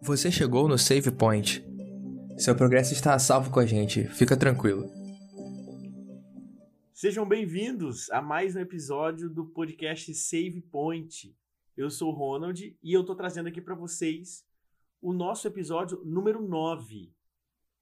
[0.00, 1.62] Você chegou no Save Point.
[2.38, 4.88] Seu progresso está a salvo com a gente, fica tranquilo.
[6.94, 11.36] Sejam bem-vindos a mais um episódio do podcast Save Point.
[11.76, 14.46] Eu sou o Ronald e eu tô trazendo aqui para vocês
[15.02, 17.12] o nosso episódio número 9,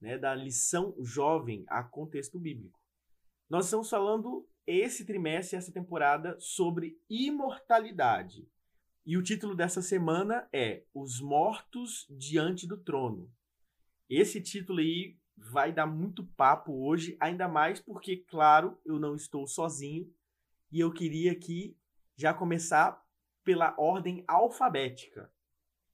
[0.01, 2.77] né, da lição jovem a contexto bíblico.
[3.49, 8.47] Nós estamos falando esse trimestre, essa temporada, sobre imortalidade.
[9.05, 13.31] E o título dessa semana é Os Mortos Diante do Trono.
[14.09, 19.47] Esse título aí vai dar muito papo hoje, ainda mais porque, claro, eu não estou
[19.47, 20.11] sozinho
[20.71, 21.77] e eu queria aqui
[22.15, 23.03] já começar
[23.43, 25.31] pela ordem alfabética.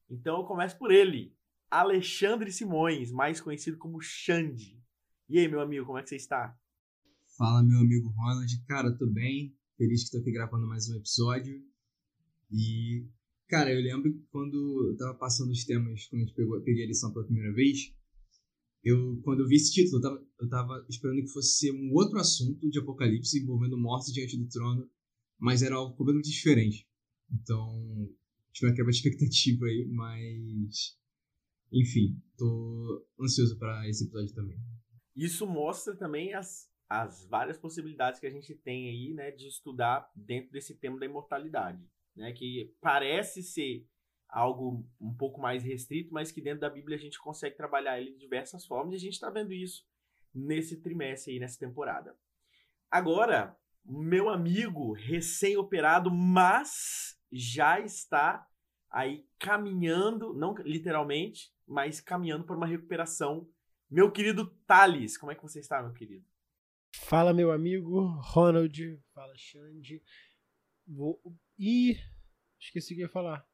[0.10, 1.36] Então eu começo por ele,
[1.70, 4.82] Alexandre Simões, mais conhecido como Xande.
[5.28, 6.58] E aí, meu amigo, como é que você está?
[7.42, 8.64] Fala, meu amigo Ronald.
[8.68, 9.58] Cara, tô bem.
[9.76, 11.60] Feliz que estou aqui gravando mais um episódio.
[12.52, 13.08] E,
[13.48, 16.84] cara, eu lembro que quando eu tava passando os temas, quando a gente pegou, peguei
[16.84, 17.96] a lição pela primeira vez,
[18.84, 21.92] eu, quando eu vi esse título, eu tava, eu tava esperando que fosse ser um
[21.94, 24.88] outro assunto de Apocalipse envolvendo mortos diante do trono,
[25.40, 26.88] mas era algo completamente diferente.
[27.34, 28.08] Então,
[28.54, 30.96] tive uma quebra de expectativa aí, mas.
[31.74, 34.60] Enfim, tô ansioso para esse episódio também.
[35.16, 40.10] Isso mostra também as, as várias possibilidades que a gente tem aí, né, de estudar
[40.16, 42.32] dentro desse tema da imortalidade né?
[42.34, 43.88] Que parece ser
[44.28, 48.14] algo um pouco mais restrito, mas que dentro da Bíblia a gente consegue trabalhar ele
[48.14, 49.86] de diversas formas e a gente está vendo isso
[50.34, 52.16] nesse trimestre aí, nessa temporada.
[52.90, 58.48] Agora, meu amigo recém-operado, mas já está
[58.90, 63.50] aí caminhando, não literalmente, mas caminhando para uma recuperação.
[63.90, 66.26] Meu querido Thales, como é que você está, meu querido?
[66.94, 69.00] Fala, meu amigo Ronald.
[69.14, 70.02] Fala, Xande.
[70.88, 71.20] Vou...
[71.58, 71.98] Ih,
[72.60, 73.46] esqueci o que ia falar.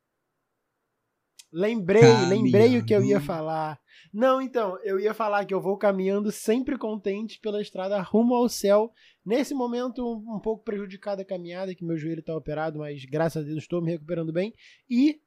[1.51, 2.29] Lembrei, caminhando.
[2.29, 3.79] lembrei o que eu ia falar.
[4.13, 8.49] Não, então, eu ia falar que eu vou caminhando sempre contente pela estrada rumo ao
[8.49, 8.91] céu.
[9.25, 13.43] Nesse momento, um, um pouco prejudicada a caminhada, que meu joelho está operado, mas graças
[13.43, 14.53] a Deus estou me recuperando bem.
[14.89, 15.21] E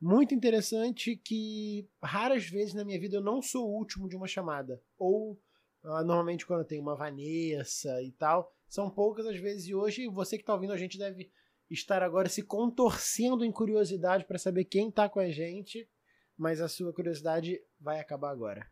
[0.00, 4.26] muito interessante que raras vezes na minha vida eu não sou o último de uma
[4.26, 4.80] chamada.
[4.96, 5.38] Ou
[5.84, 9.68] uh, normalmente quando tem uma Vanessa e tal, são poucas as vezes.
[9.68, 11.30] E hoje você que está ouvindo a gente deve
[11.70, 15.88] estar agora se contorcendo em curiosidade para saber quem está com a gente,
[16.36, 18.66] mas a sua curiosidade vai acabar agora.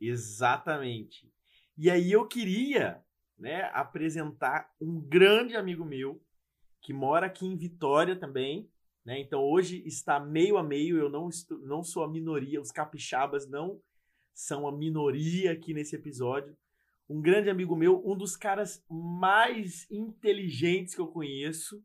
[0.00, 1.32] Exatamente.
[1.76, 3.02] E aí eu queria,
[3.38, 6.22] né, apresentar um grande amigo meu
[6.80, 8.70] que mora aqui em Vitória também,
[9.04, 9.18] né?
[9.18, 13.48] Então hoje está meio a meio, eu não estou, não sou a minoria, os capixabas
[13.48, 13.80] não
[14.36, 16.54] são a minoria aqui nesse episódio.
[17.08, 21.82] Um grande amigo meu, um dos caras mais inteligentes que eu conheço,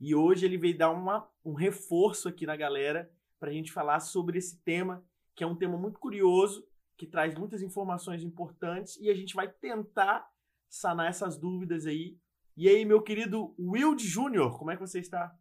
[0.00, 3.08] e hoje ele veio dar uma, um reforço aqui na galera
[3.38, 5.04] para a gente falar sobre esse tema,
[5.36, 6.66] que é um tema muito curioso,
[6.96, 10.28] que traz muitas informações importantes e a gente vai tentar
[10.68, 12.18] sanar essas dúvidas aí.
[12.56, 15.32] E aí, meu querido Wild Júnior, como é que você está?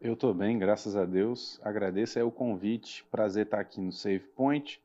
[0.00, 1.60] Eu estou bem, graças a Deus.
[1.62, 4.81] Agradeço aí o convite, prazer estar aqui no Save Point.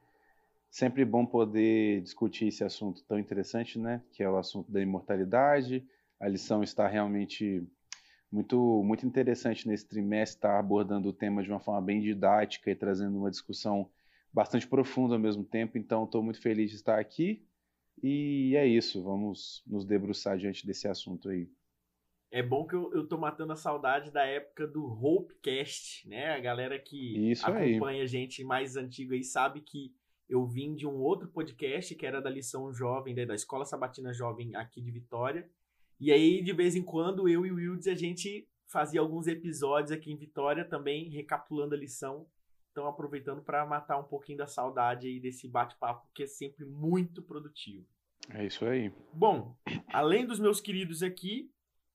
[0.77, 3.99] Sempre bom poder discutir esse assunto tão interessante, né?
[4.11, 5.83] Que é o assunto da imortalidade.
[6.19, 7.67] A lição está realmente
[8.31, 12.75] muito, muito interessante nesse trimestre estar abordando o tema de uma forma bem didática e
[12.75, 13.89] trazendo uma discussão
[14.31, 15.79] bastante profunda ao mesmo tempo.
[15.79, 17.43] Então, estou muito feliz de estar aqui.
[18.03, 21.49] E é isso, vamos nos debruçar diante desse assunto aí.
[22.29, 26.35] É bom que eu, eu tô matando a saudade da época do Hopecast, né?
[26.35, 28.03] A galera que isso acompanha aí.
[28.03, 29.91] a gente mais antigo aí sabe que
[30.29, 33.25] eu vim de um outro podcast que era da lição jovem, né?
[33.25, 35.49] da Escola Sabatina Jovem aqui de Vitória.
[35.99, 39.91] E aí, de vez em quando, eu e o Wildes, a gente fazia alguns episódios
[39.91, 42.27] aqui em Vitória também, recapitulando a lição.
[42.71, 47.21] Então, aproveitando para matar um pouquinho da saudade aí desse bate-papo, que é sempre muito
[47.21, 47.87] produtivo.
[48.29, 48.91] É isso aí.
[49.13, 49.55] Bom,
[49.87, 51.49] além dos meus queridos aqui,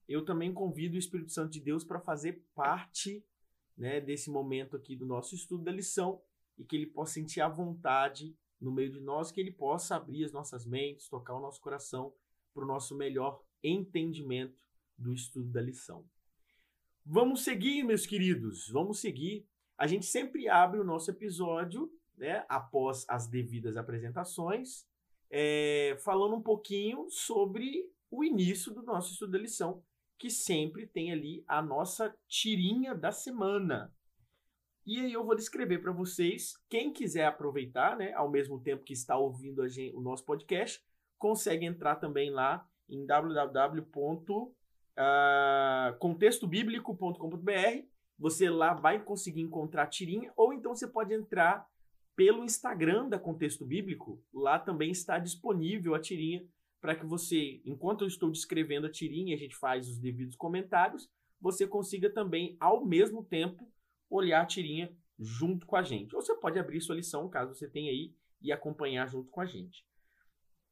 [0.08, 3.24] eu também convido o Espírito Santo de Deus para fazer parte
[3.76, 6.20] né, desse momento aqui do nosso estudo da lição
[6.58, 10.24] e que ele possa sentir a vontade no meio de nós, que ele possa abrir
[10.24, 12.12] as nossas mentes, tocar o nosso coração
[12.54, 14.56] para o nosso melhor entendimento
[14.96, 16.04] do estudo da lição.
[17.04, 19.44] Vamos seguir, meus queridos, vamos seguir.
[19.76, 24.86] A gente sempre abre o nosso episódio, né, após as devidas apresentações,
[25.28, 29.82] é, falando um pouquinho sobre o início do nosso estudo da lição,
[30.18, 33.92] que sempre tem ali a nossa tirinha da semana.
[34.84, 38.92] E aí eu vou descrever para vocês, quem quiser aproveitar, né, ao mesmo tempo que
[38.92, 40.82] está ouvindo gente, o nosso podcast,
[41.18, 44.62] consegue entrar também lá em www.save.point.com.br
[44.98, 47.86] uh, contextobíblico.com.br.
[48.18, 51.66] Você lá vai conseguir encontrar a tirinha, ou então você pode entrar
[52.14, 54.22] pelo Instagram da Contexto Bíblico.
[54.32, 56.46] Lá também está disponível a tirinha
[56.80, 61.08] para que você, enquanto eu estou descrevendo a tirinha, a gente faz os devidos comentários,
[61.40, 63.68] você consiga também, ao mesmo tempo,
[64.12, 66.14] olhar a tirinha junto com a gente.
[66.14, 69.46] Ou você pode abrir sua lição, caso você tenha aí, e acompanhar junto com a
[69.46, 69.84] gente.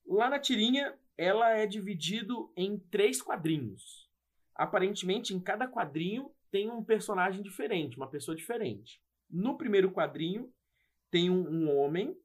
[0.06, 4.10] Lá na tirinha, ela é dividido em três quadrinhos.
[4.54, 9.00] Aparentemente, em cada quadrinho tem um personagem diferente, uma pessoa diferente.
[9.28, 10.52] No primeiro quadrinho,
[11.10, 12.16] tem um, um homem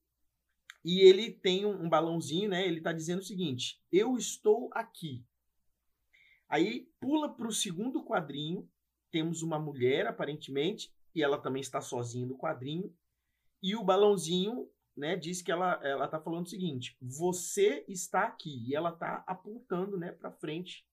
[0.84, 2.66] e ele tem um, um balãozinho, né?
[2.66, 5.24] Ele está dizendo o seguinte: Eu estou aqui.
[6.50, 8.70] Aí pula para o segundo quadrinho,
[9.12, 12.94] temos uma mulher, aparentemente, e ela também está sozinha no quadrinho.
[13.64, 18.70] E o balãozinho né, diz que ela ela está falando o seguinte: você está aqui
[18.70, 20.86] e ela está apontando, né, para frente.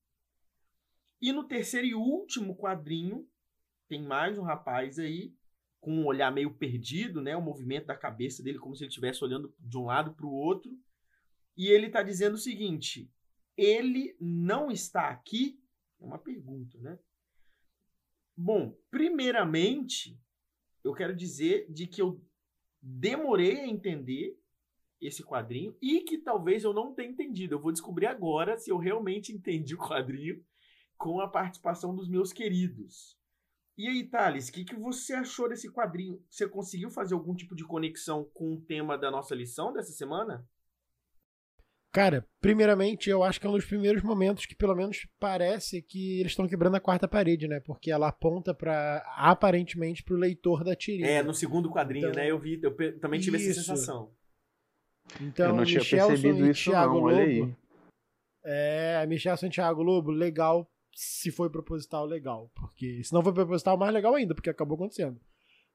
[1.21, 3.29] E no terceiro e último quadrinho
[3.89, 5.35] tem mais um rapaz aí
[5.81, 9.23] com um olhar meio perdido, né, o movimento da cabeça dele como se ele estivesse
[9.25, 10.73] olhando de um lado para o outro.
[11.57, 13.11] E ele está dizendo o seguinte:
[13.57, 15.61] ele não está aqui?
[16.01, 16.99] É uma pergunta, né?
[18.45, 20.21] Bom, primeiramente,
[20.83, 22.21] eu quero dizer de que eu
[22.83, 24.37] demorei a entender
[25.01, 27.55] esse quadrinho e que talvez eu não tenha entendido.
[27.55, 30.45] Eu vou descobrir agora se eu realmente entendi o quadrinho
[30.99, 33.17] com a participação dos meus queridos.
[33.79, 36.21] E aí, Thales, o que, que você achou desse quadrinho?
[36.29, 40.45] Você conseguiu fazer algum tipo de conexão com o tema da nossa lição dessa semana?
[41.93, 46.21] Cara, primeiramente, eu acho que é um dos primeiros momentos que, pelo menos, parece que
[46.21, 47.61] eles estão quebrando a quarta parede, né?
[47.61, 51.07] Porque ela aponta para aparentemente para o leitor da tirinha.
[51.07, 52.31] É, no segundo quadrinho, então, né?
[52.31, 53.51] Eu vi, eu também tive isso.
[53.51, 54.11] essa sensação.
[55.21, 57.55] Então, eu não tinha percebido isso Thiago não, Lobo, olha aí.
[58.43, 60.67] É, Michelson e Thiago Lobo, legal.
[60.95, 62.51] Se foi proposital, legal.
[62.55, 65.21] Porque se não foi proposital, mais legal ainda, porque acabou acontecendo.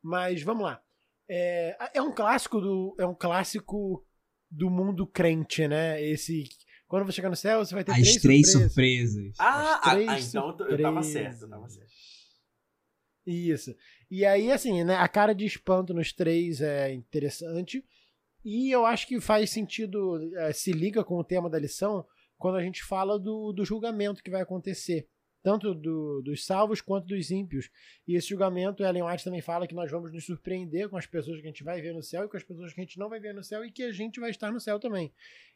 [0.02, 0.82] Mas vamos lá.
[1.30, 2.96] É, é um clássico do.
[2.98, 4.07] É um clássico
[4.50, 6.02] do mundo crente, né?
[6.04, 6.44] Esse.
[6.88, 8.74] Quando você chegar no céu, você vai ter As três, três surpresas.
[8.74, 9.36] surpresas.
[9.40, 10.80] Ah, três ah, então surpresas.
[10.80, 11.92] eu tava certo, eu tava certo.
[13.26, 13.76] Isso.
[14.10, 17.84] E aí, assim, né, a cara de espanto nos três é interessante.
[18.44, 22.06] E eu acho que faz sentido, é, se liga com o tema da lição,
[22.38, 25.10] quando a gente fala do, do julgamento que vai acontecer
[25.48, 27.72] tanto do, dos salvos quanto dos ímpios.
[28.06, 31.40] E esse julgamento, Ellen White também fala que nós vamos nos surpreender com as pessoas
[31.40, 33.08] que a gente vai ver no céu e com as pessoas que a gente não
[33.08, 35.10] vai ver no céu e que a gente vai estar no céu também.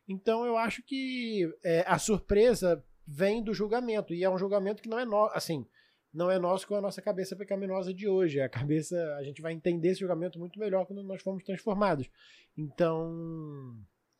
[0.08, 4.88] Então eu acho que é, a surpresa vem do julgamento e é um julgamento que
[4.88, 5.68] não é nosso, assim,
[6.14, 8.40] não é nosso com a nossa cabeça pecaminosa de hoje.
[8.40, 12.10] A cabeça, a gente vai entender esse julgamento muito melhor quando nós formos transformados.
[12.58, 13.76] Então,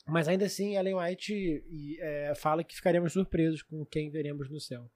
[0.06, 4.92] mas ainda assim, Ellen White é, fala que ficaremos surpresos com quem veremos no céu.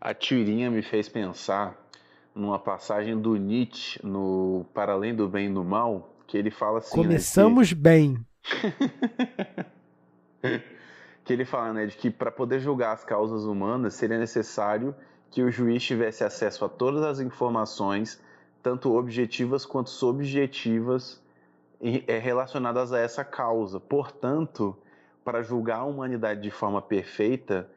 [0.00, 1.76] A tirinha me fez pensar
[2.34, 6.78] numa passagem do Nietzsche no Para Além do Bem e do Mal, que ele fala
[6.78, 6.96] assim.
[6.96, 7.82] Começamos né, que...
[7.82, 8.26] bem.
[11.22, 14.94] que ele fala, né, de que para poder julgar as causas humanas seria necessário
[15.30, 18.20] que o juiz tivesse acesso a todas as informações,
[18.62, 21.22] tanto objetivas quanto subjetivas,
[22.06, 23.78] é, relacionadas a essa causa.
[23.78, 24.76] Portanto,
[25.24, 27.70] para julgar a humanidade de forma perfeita,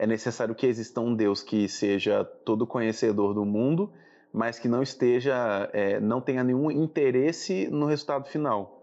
[0.00, 3.92] é necessário que exista um Deus que seja todo conhecedor do mundo,
[4.32, 8.82] mas que não esteja, é, não tenha nenhum interesse no resultado final.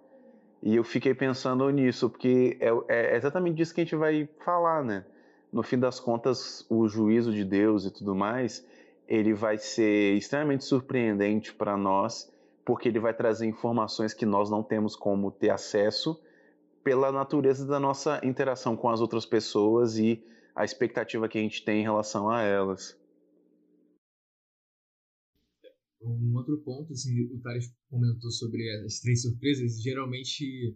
[0.62, 4.84] E eu fiquei pensando nisso, porque é, é exatamente disso que a gente vai falar,
[4.84, 5.06] né?
[5.52, 8.64] No fim das contas, o juízo de Deus e tudo mais,
[9.08, 12.32] ele vai ser extremamente surpreendente para nós,
[12.64, 16.22] porque ele vai trazer informações que nós não temos como ter acesso
[16.84, 20.24] pela natureza da nossa interação com as outras pessoas e
[20.58, 22.98] a expectativa que a gente tem em relação a elas.
[26.02, 30.76] Um outro ponto, assim, o Thales comentou sobre as três surpresas, geralmente,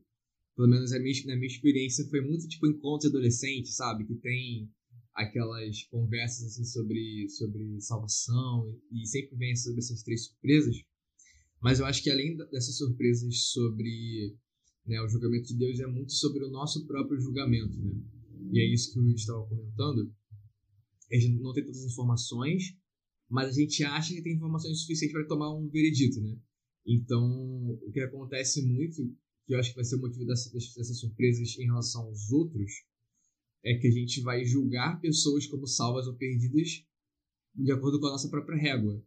[0.56, 4.06] pelo menos na minha, na minha experiência, foi muito tipo encontro adolescente, sabe?
[4.06, 4.70] Que tem
[5.16, 10.76] aquelas conversas assim sobre, sobre salvação e, e sempre vem sobre essas três surpresas.
[11.60, 14.36] Mas eu acho que além dessas surpresas sobre
[14.86, 18.21] né, o julgamento de Deus, é muito sobre o nosso próprio julgamento, né?
[18.52, 20.14] E é isso que o Will estava comentando,
[21.12, 22.76] a gente não tem todas as informações,
[23.30, 26.38] mas a gente acha que tem informações suficientes para tomar um veredito, né?
[26.86, 29.06] Então, o que acontece muito,
[29.46, 32.72] que eu acho que vai ser o motivo dessas, dessas surpresas em relação aos outros,
[33.64, 36.84] é que a gente vai julgar pessoas como salvas ou perdidas
[37.54, 39.04] de acordo com a nossa própria régua.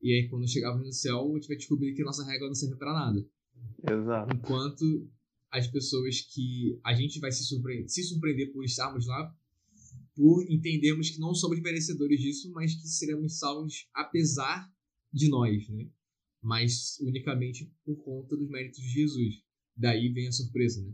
[0.00, 2.54] E aí, quando chegarmos no céu, a gente vai descobrir que a nossa régua não
[2.54, 3.28] serve para nada.
[3.90, 4.36] Exato.
[4.36, 5.10] Enquanto
[5.50, 9.34] as pessoas que a gente vai se surpreender, se surpreender por estarmos lá,
[10.14, 14.70] por entendermos que não somos merecedores disso, mas que seremos salvos apesar
[15.12, 15.88] de nós, né?
[16.42, 19.42] Mas unicamente por conta dos méritos de Jesus.
[19.76, 20.92] Daí vem a surpresa, né?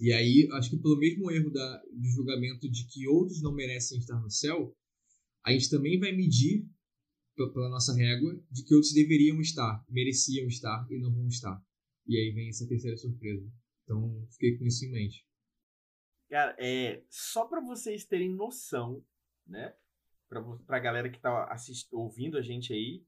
[0.00, 3.98] E aí, acho que pelo mesmo erro da, do julgamento de que outros não merecem
[3.98, 4.76] estar no céu,
[5.44, 6.68] a gente também vai medir
[7.36, 11.62] pela nossa régua de que outros deveriam estar, mereciam estar e não vão estar.
[12.06, 13.46] E aí vem essa terceira surpresa.
[13.84, 15.26] Então, fiquei com isso em mente.
[16.28, 19.04] Cara, é só para vocês terem noção,
[19.46, 19.74] né?
[20.28, 23.04] Pra, pra galera que tá assist, ouvindo a gente aí,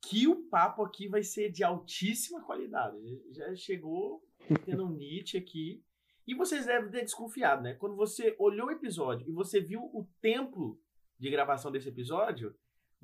[0.00, 2.96] que o papo aqui vai ser de altíssima qualidade.
[3.32, 4.22] Já chegou
[4.64, 5.84] tendo um Nietzsche aqui.
[6.26, 7.74] E vocês devem ter desconfiado, né?
[7.74, 10.80] Quando você olhou o episódio e você viu o tempo
[11.18, 12.54] de gravação desse episódio,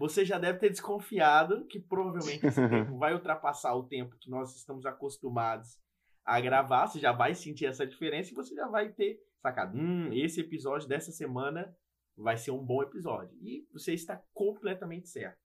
[0.00, 4.56] você já deve ter desconfiado que provavelmente esse tempo vai ultrapassar o tempo que nós
[4.56, 5.78] estamos acostumados
[6.24, 6.86] a gravar.
[6.86, 9.76] Você já vai sentir essa diferença e você já vai ter sacado.
[9.76, 11.76] Hum, esse episódio dessa semana
[12.16, 13.36] vai ser um bom episódio.
[13.42, 15.38] E você está completamente certo.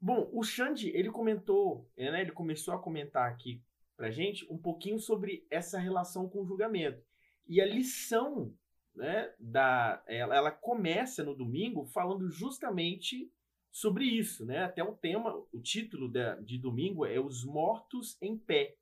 [0.00, 3.62] Bom, o Xande, ele comentou, né, ele começou a comentar aqui
[3.94, 7.04] pra gente um pouquinho sobre essa relação com o julgamento.
[7.46, 8.54] E a lição,
[8.94, 13.30] né, da, ela, ela começa no domingo falando justamente
[13.70, 14.64] sobre isso, né?
[14.64, 18.76] Até o tema, o título de, de domingo é Os Mortos em Pé.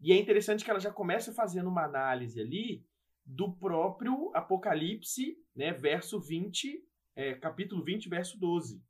[0.00, 2.84] E é interessante que ela já começa fazendo uma análise ali
[3.24, 8.82] do próprio Apocalipse, né, verso 20, é, capítulo 20, verso 12.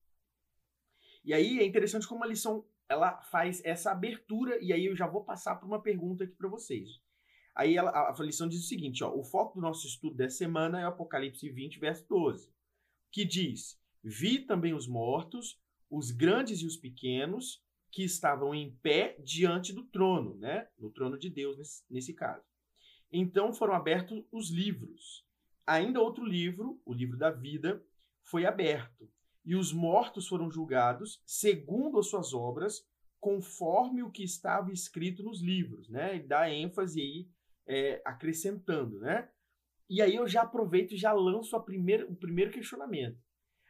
[1.25, 5.07] E aí é interessante como a lição ela faz essa abertura, e aí eu já
[5.07, 7.01] vou passar para uma pergunta aqui para vocês.
[7.55, 10.81] Aí ela, a, lição diz o seguinte: ó, o foco do nosso estudo dessa semana
[10.81, 12.51] é o Apocalipse 20, verso 12,
[13.11, 19.17] que diz: Vi também os mortos, os grandes e os pequenos, que estavam em pé
[19.23, 20.67] diante do trono, né?
[20.79, 22.45] No trono de Deus, nesse, nesse caso.
[23.13, 25.27] Então foram abertos os livros.
[25.67, 27.85] Ainda outro livro, o livro da vida,
[28.23, 29.09] foi aberto.
[29.45, 32.87] E os mortos foram julgados segundo as suas obras,
[33.21, 36.15] conforme o que estava escrito nos livros, né?
[36.15, 37.29] Ele dá ênfase aí,
[37.67, 39.29] é, acrescentando, né?
[39.89, 43.21] E aí eu já aproveito e já lanço primeira, o primeiro questionamento.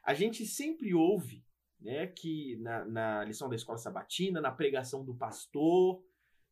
[0.03, 1.45] A gente sempre ouve
[1.81, 6.03] né, que na, na lição da escola sabatina, na pregação do pastor,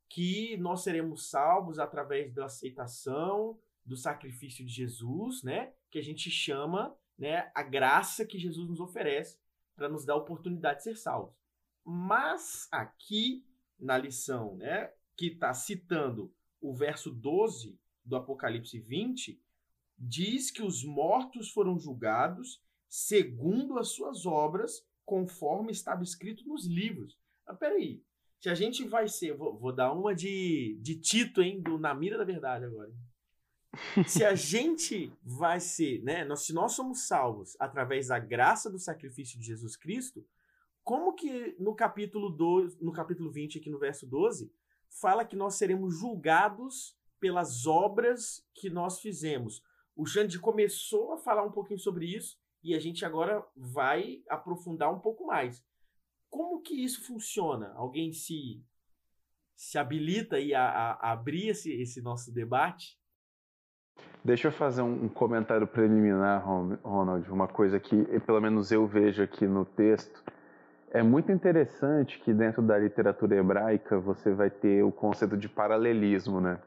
[0.08, 6.30] que nós seremos salvos através da aceitação do sacrifício de Jesus, né, que a gente
[6.30, 9.38] chama né, a graça que Jesus nos oferece
[9.76, 11.34] para nos dar a oportunidade de ser salvos.
[11.84, 13.44] Mas aqui
[13.78, 19.40] na lição, né, que está citando o verso 12 do Apocalipse 20,
[19.98, 27.16] diz que os mortos foram julgados segundo as suas obras, conforme estava escrito nos livros.
[27.46, 28.02] Mas peraí,
[28.40, 31.94] se a gente vai ser, vou, vou dar uma de, de Tito, hein, do Na
[31.94, 32.92] Mira da Verdade agora.
[34.08, 38.78] se a gente vai ser, né, nós, se nós somos salvos através da graça do
[38.78, 40.26] sacrifício de Jesus Cristo,
[40.82, 44.52] como que no capítulo 2, no capítulo 20, aqui no verso 12,
[44.88, 49.62] fala que nós seremos julgados pelas obras que nós fizemos.
[49.94, 54.92] O Xande começou a falar um pouquinho sobre isso, e a gente agora vai aprofundar
[54.92, 55.64] um pouco mais.
[56.28, 57.72] Como que isso funciona?
[57.74, 58.62] Alguém se,
[59.56, 62.98] se habilita aí a, a, abrir esse, esse nosso debate?
[64.24, 66.44] Deixa eu fazer um comentário preliminar,
[66.82, 67.30] Ronald.
[67.30, 70.22] Uma coisa que, pelo menos eu vejo aqui no texto,
[70.90, 76.40] é muito interessante que dentro da literatura hebraica você vai ter o conceito de paralelismo,
[76.40, 76.60] né?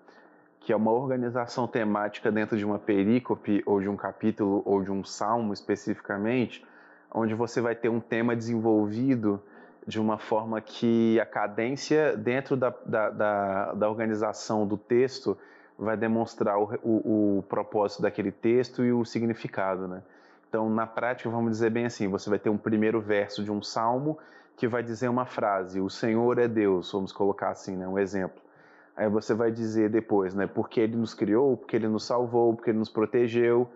[0.63, 4.89] Que é uma organização temática dentro de uma perícope ou de um capítulo ou de
[4.89, 6.65] um salmo especificamente,
[7.13, 9.41] onde você vai ter um tema desenvolvido
[9.85, 15.37] de uma forma que a cadência dentro da, da, da, da organização do texto
[15.77, 20.01] vai demonstrar o, o, o, propósito daquele texto e o significado, né?
[20.47, 23.61] Então, na prática, vamos dizer bem assim, você vai ter um primeiro verso de um
[23.61, 24.17] salmo
[24.55, 28.42] que vai dizer uma frase, o Senhor é Deus, vamos colocar assim, né, um exemplo.
[28.95, 30.45] Aí você vai dizer depois, né?
[30.45, 33.67] Porque ele nos criou, porque ele nos salvou, porque ele nos protegeu.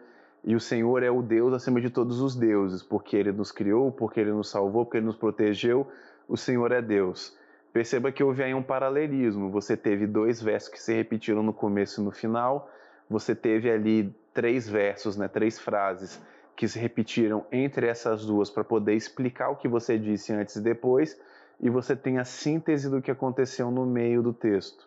[0.44, 3.92] E o Senhor é o Deus acima de todos os deuses, porque ele nos criou,
[3.92, 5.88] porque ele nos salvou, porque ele nos protegeu.
[6.28, 7.36] O Senhor é Deus.
[7.74, 9.50] Perceba que houve aí um paralelismo.
[9.50, 12.70] Você teve dois versos que se repetiram no começo e no final.
[13.10, 16.22] Você teve ali três versos, né, três frases
[16.56, 20.62] que se repetiram entre essas duas para poder explicar o que você disse antes e
[20.62, 21.20] depois.
[21.60, 24.87] E você tem a síntese do que aconteceu no meio do texto.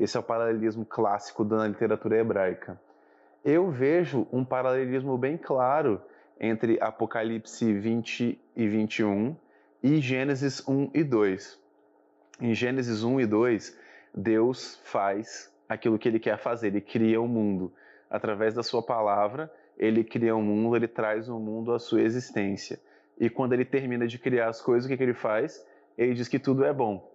[0.00, 2.80] Esse é o paralelismo clássico da literatura hebraica.
[3.44, 6.00] Eu vejo um paralelismo bem claro
[6.40, 9.36] entre Apocalipse 20 e 21
[9.82, 11.60] e Gênesis 1 e 2.
[12.40, 13.78] Em Gênesis 1 e 2,
[14.14, 17.70] Deus faz aquilo que ele quer fazer, ele cria o mundo.
[18.08, 22.00] Através da sua palavra, ele cria um mundo, ele traz o um mundo à sua
[22.00, 22.80] existência.
[23.18, 25.62] E quando ele termina de criar as coisas, o que, que ele faz?
[25.98, 27.09] Ele diz que tudo é bom.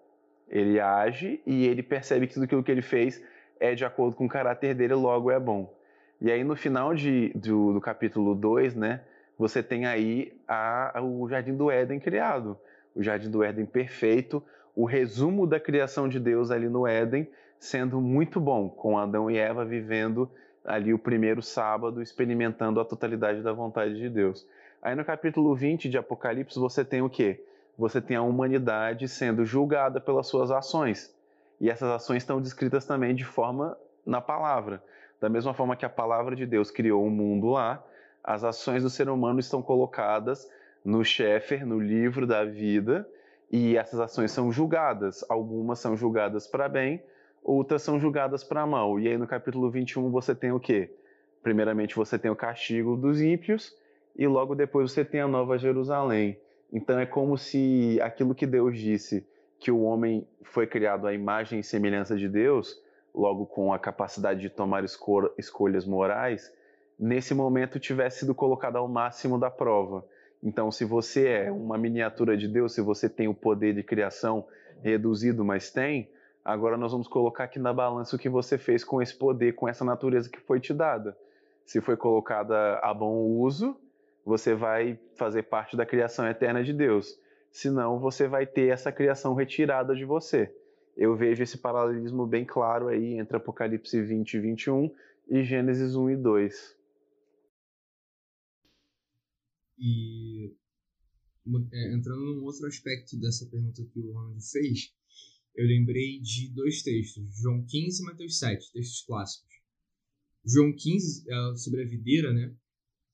[0.49, 3.23] Ele age e ele percebe que tudo aquilo que ele fez
[3.59, 5.73] é de acordo com o caráter dele, logo é bom.
[6.21, 9.01] E aí no final de, do, do capítulo 2, né,
[9.37, 12.57] você tem aí a, o Jardim do Éden criado.
[12.95, 14.41] O Jardim do Éden perfeito,
[14.75, 17.27] o resumo da criação de Deus ali no Éden,
[17.59, 20.29] sendo muito bom, com Adão e Eva vivendo
[20.63, 24.47] ali o primeiro sábado, experimentando a totalidade da vontade de Deus.
[24.81, 27.43] Aí no capítulo 20 de Apocalipse você tem o quê?
[27.77, 31.13] Você tem a humanidade sendo julgada pelas suas ações.
[31.60, 34.84] E essas ações estão descritas também de forma na palavra.
[35.20, 37.84] Da mesma forma que a palavra de Deus criou o um mundo lá,
[38.24, 40.50] as ações do ser humano estão colocadas
[40.84, 43.08] no Shefer, no livro da vida,
[43.51, 45.24] e essas ações são julgadas.
[45.29, 47.01] Algumas são julgadas para bem,
[47.44, 49.00] outras são julgadas para mal.
[49.00, 50.91] E aí no capítulo 21 você tem o quê?
[51.41, 53.75] Primeiramente você tem o castigo dos ímpios
[54.15, 56.39] e logo depois você tem a Nova Jerusalém.
[56.72, 59.25] Então é como se aquilo que Deus disse,
[59.60, 62.81] que o homem foi criado à imagem e semelhança de Deus,
[63.13, 66.53] logo com a capacidade de tomar escol escolhas morais,
[67.00, 70.05] nesse momento tivesse sido colocado ao máximo da prova.
[70.43, 74.45] Então, se você é uma miniatura de Deus, se você tem o poder de criação
[74.81, 76.10] reduzido, mas tem,
[76.43, 79.67] agora nós vamos colocar aqui na balança o que você fez com esse poder, com
[79.67, 81.17] essa natureza que foi te dada.
[81.65, 83.75] Se foi colocada a bom uso,
[84.25, 87.17] você vai fazer parte da criação eterna de Deus.
[87.51, 90.53] Senão, você vai ter essa criação retirada de você.
[90.98, 94.96] Eu vejo esse paralelismo bem claro aí entre Apocalipse 20 e 21
[95.29, 96.75] e Gênesis 1 e 2.
[99.77, 100.53] E
[101.72, 104.94] é, entrando num outro aspecto dessa pergunta que o Ronald fez,
[105.53, 109.53] eu lembrei de dois textos, João 15 e Mateus 7, textos clássicos.
[110.46, 112.55] João 15 é sobre a videira, né?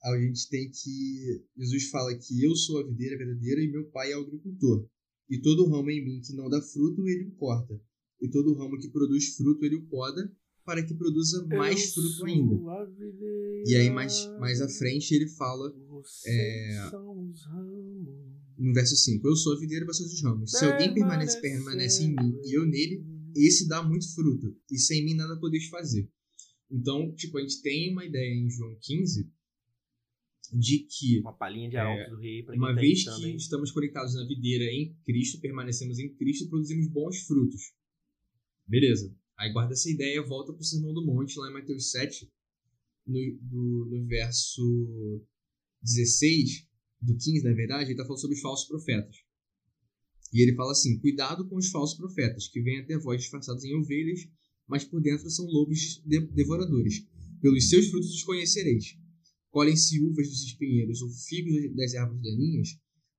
[0.04, 4.12] A gente tem que Jesus fala que eu sou a videira verdadeira e meu pai
[4.12, 4.88] é o agricultor.
[5.30, 7.80] E todo ramo em mim que não dá fruto, ele o corta.
[8.20, 10.32] E todo ramo que produz fruto, ele o poda,
[10.66, 12.56] para que produza mais eu fruto ainda.
[13.66, 15.74] E aí, mais, mais à frente, ele fala.
[16.26, 16.92] É,
[18.58, 20.52] no verso 5: Eu sou a videira, vocês os ramos.
[20.52, 23.04] Se alguém permanece, permanece em mim e eu nele,
[23.36, 24.56] esse dá muito fruto.
[24.70, 26.10] E sem mim nada podeis fazer.
[26.70, 29.30] Então, tipo, a gente tem uma ideia em João 15
[30.54, 34.26] de que uma palhinha de é, do rei uma tá vez que estamos conectados na
[34.26, 37.74] videira em Cristo, permanecemos em Cristo, produzimos bons frutos.
[38.68, 39.16] Beleza.
[39.38, 42.32] Aí guarda essa ideia, volta para o Sermão do Monte, lá em Mateus 7,
[43.08, 45.26] no, do, no verso
[45.82, 46.68] 16,
[47.02, 49.16] do 15, na verdade, ele está falando sobre os falsos profetas.
[50.34, 53.76] E ele fala assim: Cuidado com os falsos profetas, que vêm até vós disfarçados em
[53.76, 54.20] ovelhas,
[54.68, 57.06] mas por dentro são lobos de devoradores.
[57.42, 58.98] Pelos seus frutos os conhecereis.
[59.52, 62.70] Colhem-se uvas dos espinheiros ou figos das ervas daninhas.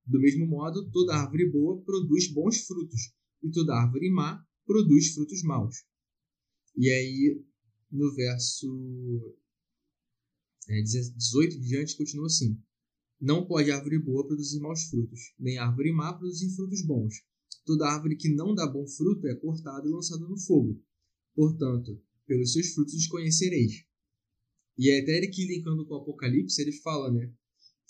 [0.05, 5.43] Do mesmo modo, toda árvore boa produz bons frutos, e toda árvore má produz frutos
[5.43, 5.75] maus.
[6.75, 7.41] E aí,
[7.91, 9.37] no verso
[10.67, 12.59] é, 18 diante, continua assim:
[13.21, 17.13] Não pode árvore boa produzir maus frutos, nem árvore má produzir frutos bons.
[17.65, 20.81] Toda árvore que não dá bom fruto é cortada e lançada no fogo.
[21.35, 23.85] Portanto, pelos seus frutos os conhecereis.
[24.77, 27.31] E é até ele que linkando com o Apocalipse, ele fala, né?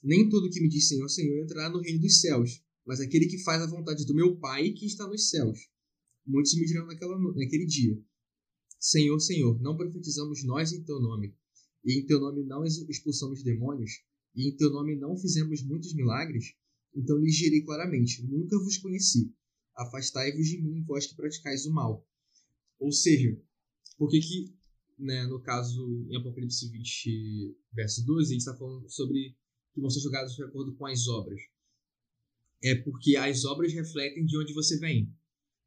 [0.04, 3.38] Nem todo que me diz Senhor, Senhor entrará no reino dos céus, mas aquele que
[3.40, 5.70] faz a vontade do meu Pai que está nos céus.
[6.26, 7.98] Muitos me dirão naquela, naquele dia:
[8.80, 11.34] Senhor, Senhor, não profetizamos nós em teu nome,
[11.86, 14.04] e em teu nome não expulsamos demônios,
[14.36, 16.54] e em teu nome não fizemos muitos milagres?
[16.96, 19.34] Então lhes direi claramente: Nunca vos conheci.
[19.76, 22.08] Afastai-vos de mim, vós que praticais o mal.
[22.80, 23.40] Ou seja,
[23.98, 24.56] por que que,
[25.04, 29.36] né, no caso, em Apocalipse 20, verso 12, a gente está falando sobre
[29.74, 31.42] que vão ser julgados de acordo com as obras?
[32.64, 35.14] É porque as obras refletem de onde você vem.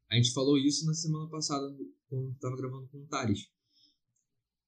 [0.09, 1.75] A gente falou isso na semana passada
[2.07, 3.49] quando estava gravando com o Thales.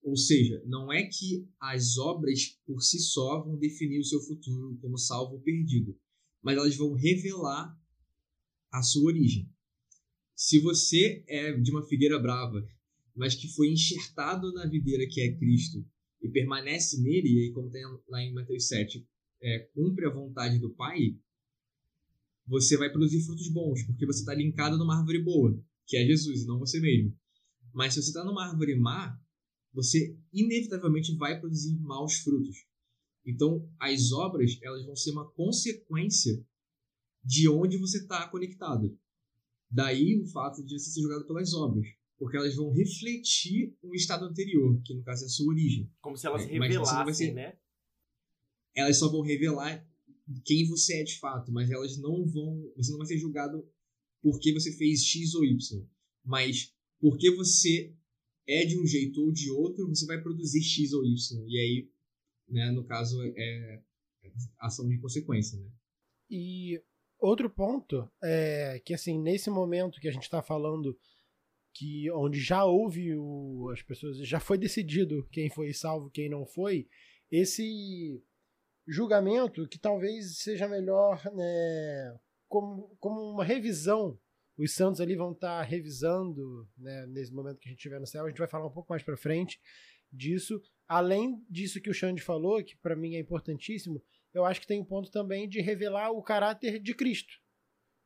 [0.03, 4.77] Ou seja, não é que as obras por si só vão definir o seu futuro
[4.82, 5.97] como salvo ou perdido,
[6.41, 7.77] mas elas vão revelar
[8.71, 9.49] a sua origem.
[10.36, 12.65] Se você é de uma figueira brava,
[13.19, 15.86] mas que foi enxertado na videira que é Cristo
[16.21, 19.05] e permanece nele, e aí como tem lá em Mateus 7,
[19.41, 21.17] é, cumpre a vontade do Pai,
[22.47, 26.43] você vai produzir frutos bons, porque você está linkado numa árvore boa, que é Jesus,
[26.43, 27.13] e não você mesmo.
[27.73, 29.19] Mas se você está numa árvore má,
[29.73, 32.65] você inevitavelmente vai produzir maus frutos.
[33.25, 36.41] Então, as obras elas vão ser uma consequência
[37.21, 38.97] de onde você está conectado.
[39.69, 41.86] Daí o fato de você ser julgado pelas obras,
[42.19, 45.89] porque elas vão refletir um estado anterior, que no caso é a sua origem.
[46.01, 47.34] Como se elas é, revelassem, ser...
[47.34, 47.58] né?
[48.75, 49.86] elas só vão revelar
[50.45, 52.71] quem você é de fato, mas elas não vão.
[52.77, 53.67] Você não vai ser julgado
[54.21, 55.88] porque você fez X ou Y,
[56.23, 57.95] mas porque você
[58.47, 61.45] é de um jeito ou de outro, você vai produzir X ou Y.
[61.47, 61.89] E aí,
[62.47, 63.82] né, no caso, é
[64.60, 65.69] ação de consequência, né?
[66.29, 66.82] E
[67.17, 70.97] outro ponto é que, assim, nesse momento que a gente está falando
[71.79, 76.45] que onde já houve o, as pessoas já foi decidido quem foi salvo quem não
[76.45, 76.89] foi
[77.31, 78.21] esse
[78.85, 84.19] julgamento que talvez seja melhor né, como, como uma revisão.
[84.57, 88.07] Os santos ali vão estar tá revisando né, nesse momento que a gente estiver no
[88.07, 88.25] céu.
[88.25, 89.57] A gente vai falar um pouco mais para frente
[90.11, 90.61] disso.
[90.87, 94.79] Além disso que o Xande falou que para mim é importantíssimo eu acho que tem
[94.79, 97.33] um ponto também de revelar o caráter de Cristo.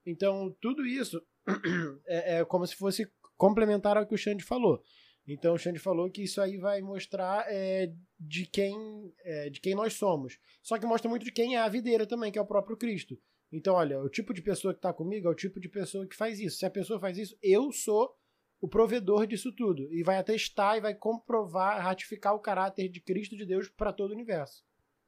[0.06, 1.22] Então tudo isso
[2.08, 3.12] é, é como se fosse
[3.44, 4.82] complementar ao que o Xande falou.
[5.28, 9.76] Então o Xande falou que isso aí vai mostrar é, de, quem, é, de quem
[9.76, 10.40] nós somos.
[10.62, 13.20] Só que mostra muito de quem é a videira também, que é o próprio Cristo.
[13.52, 16.16] Então, olha, o tipo de pessoa que está comigo é o tipo de pessoa que
[16.16, 16.58] faz isso.
[16.58, 18.18] Se a pessoa faz isso, eu sou
[18.62, 19.94] o provedor disso tudo.
[19.94, 24.12] E vai atestar e vai comprovar, ratificar o caráter de Cristo de Deus para todo
[24.12, 24.64] o universo.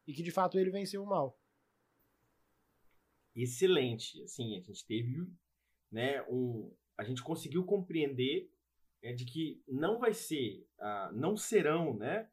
[0.05, 1.39] E que de fato ele venceu o mal.
[3.33, 4.21] Excelente.
[4.23, 5.25] Assim, a gente teve
[5.89, 8.51] né, um, a gente conseguiu compreender
[9.01, 12.29] é, de que não vai ser, ah, não serão, né,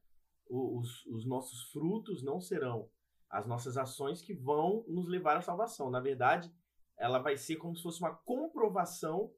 [0.48, 2.88] os, os nossos frutos não serão
[3.32, 5.88] as nossas ações que vão nos levar à salvação.
[5.88, 6.52] Na verdade,
[6.98, 9.32] ela vai ser como se fosse uma comprovação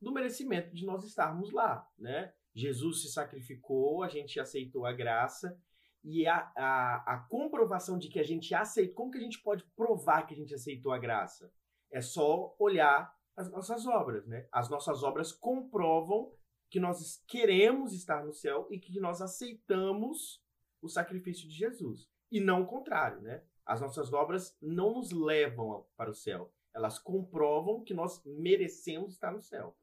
[0.00, 2.32] do merecimento de nós estarmos lá, né?
[2.52, 5.56] Jesus se sacrificou, a gente aceitou a graça
[6.02, 9.64] e a, a, a comprovação de que a gente aceitou, como que a gente pode
[9.76, 11.52] provar que a gente aceitou a graça?
[11.90, 14.48] É só olhar as nossas obras, né?
[14.50, 16.32] As nossas obras comprovam
[16.68, 20.42] que nós queremos estar no céu e que nós aceitamos
[20.82, 22.08] o sacrifício de Jesus.
[22.32, 23.42] E não o contrário, né?
[23.64, 26.52] As nossas obras não nos levam para o céu.
[26.74, 29.76] Elas comprovam que nós merecemos estar no céu.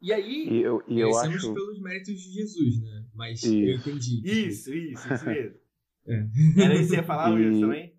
[0.00, 0.48] E aí.
[0.48, 1.52] E eu, e eu acho.
[1.52, 3.04] pelos méritos de Jesus, né?
[3.12, 3.52] Mas isso.
[3.52, 4.22] eu entendi.
[4.24, 5.58] Isso, isso, isso mesmo.
[6.06, 6.26] é.
[6.62, 7.60] Era isso que você ia falar, e...
[7.60, 7.96] também?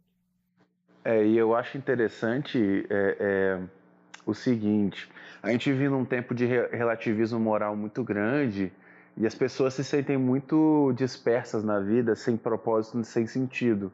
[1.03, 2.57] É, e eu acho interessante.
[2.89, 3.80] É, é
[4.25, 5.09] o seguinte:
[5.41, 8.71] a gente vive num tempo de relativismo moral muito grande
[9.17, 13.91] e as pessoas se sentem muito dispersas na vida, sem propósito, sem sentido,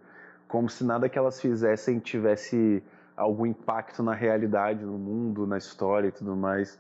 [0.48, 2.84] como se nada que elas fizessem tivesse
[3.16, 6.80] algum impacto na realidade, no mundo, na história e tudo mais,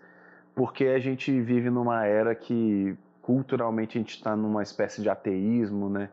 [0.53, 5.89] porque a gente vive numa era que culturalmente a gente está numa espécie de ateísmo,
[5.89, 6.09] né?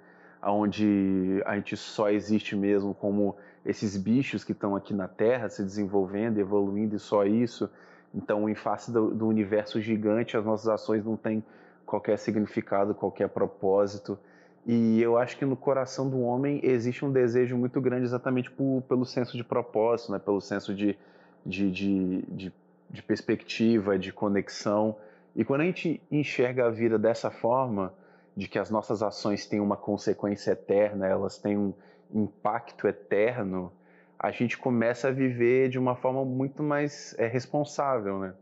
[0.52, 5.62] Onde a gente só existe mesmo como esses bichos que estão aqui na Terra se
[5.62, 7.70] desenvolvendo, evoluindo e só isso.
[8.14, 11.42] Então, em face do, do, universo gigante, as nossas ações não têm
[11.86, 14.18] qualquer significado, qualquer propósito.
[14.66, 18.82] E eu acho que no coração do homem existe um desejo muito grande exatamente por,
[18.88, 20.18] pelo senso de propósito, né?
[20.18, 20.96] pelo senso de,
[21.44, 22.52] de, de, de,
[22.90, 24.96] de perspectiva, de conexão.
[25.34, 27.92] E quando a gente enxerga a vida dessa forma,
[28.36, 31.74] de que as nossas ações têm uma consequência eterna, elas têm um
[32.12, 33.72] impacto eterno,
[34.18, 38.34] a gente começa a viver de uma forma muito mais é, responsável, né?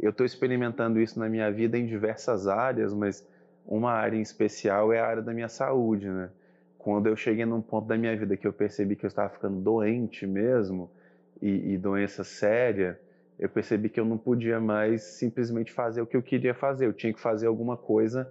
[0.00, 3.26] Eu estou experimentando isso na minha vida em diversas áreas, mas
[3.66, 6.30] uma área em especial é a área da minha saúde, né?
[6.78, 9.60] Quando eu cheguei num ponto da minha vida que eu percebi que eu estava ficando
[9.60, 10.90] doente mesmo,
[11.40, 12.98] e, e doença séria,
[13.38, 16.92] eu percebi que eu não podia mais simplesmente fazer o que eu queria fazer, eu
[16.92, 18.30] tinha que fazer alguma coisa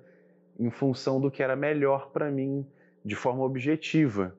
[0.60, 2.66] em função do que era melhor para mim
[3.04, 4.36] de forma objetiva.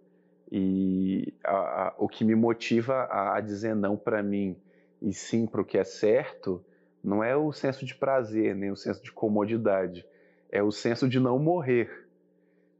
[0.50, 4.56] E a, a, o que me motiva a, a dizer não para mim
[5.00, 6.64] e sim para o que é certo
[7.04, 10.06] não é o senso de prazer, nem o senso de comodidade,
[10.50, 12.08] é o senso de não morrer.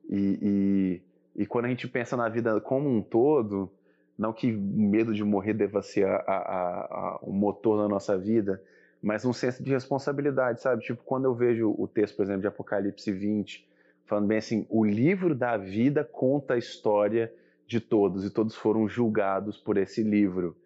[0.08, 1.02] E,
[1.36, 3.70] e, e quando a gente pensa na vida como um todo,
[4.16, 6.06] não que o medo de morrer deva ser
[7.20, 8.62] o motor da nossa vida,
[9.04, 10.82] mas um senso de responsabilidade, sabe?
[10.82, 13.68] Tipo, quando eu vejo o texto, por exemplo, de Apocalipse 20,
[14.06, 17.30] falando bem assim, o livro da vida conta a história
[17.66, 20.56] de todos e todos foram julgados por esse livro.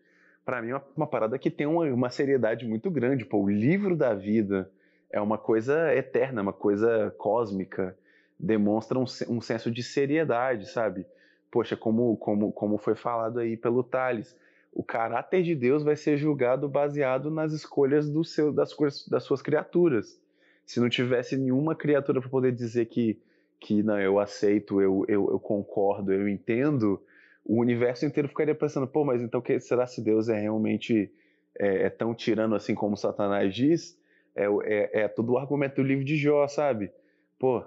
[0.44, 3.24] Para mim é uma, uma, parada que tem uma, uma, seriedade muito grande.
[3.24, 4.70] Pô, o livro da vida
[5.10, 7.96] é uma coisa eterna, uma coisa cósmica,
[8.38, 11.04] demonstra um, um senso de seriedade, sabe?
[11.50, 14.36] Poxa, como, como, como foi falado aí pelo Thales
[14.72, 18.74] o caráter de Deus vai ser julgado baseado nas escolhas do seu, das,
[19.08, 20.20] das suas criaturas.
[20.64, 23.18] Se não tivesse nenhuma criatura para poder dizer que,
[23.58, 27.02] que não, eu aceito, eu, eu, eu, concordo, eu entendo,
[27.44, 31.10] o universo inteiro ficaria pensando, pô, mas então que, será se Deus é realmente
[31.58, 33.98] é, é tão tirano assim como Satanás diz?
[34.36, 36.92] É, é, é todo o argumento do livro de Jó, sabe?
[37.38, 37.64] Pô,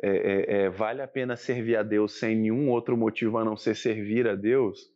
[0.00, 3.56] é, é, é, vale a pena servir a Deus sem nenhum outro motivo a não
[3.56, 4.90] ser servir a Deus.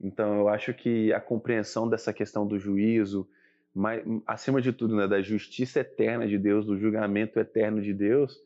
[0.00, 3.28] Então, eu acho que a compreensão dessa questão do juízo,
[3.74, 8.40] mas, acima de tudo, né, da justiça eterna de Deus, do julgamento eterno de Deus,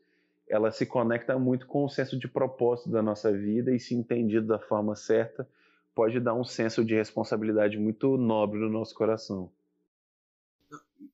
[0.48, 4.46] ela se conecta muito com o senso de propósito da nossa vida e, se entendido
[4.46, 5.48] da forma certa,
[5.94, 9.50] pode dar um senso de responsabilidade muito nobre no nosso coração.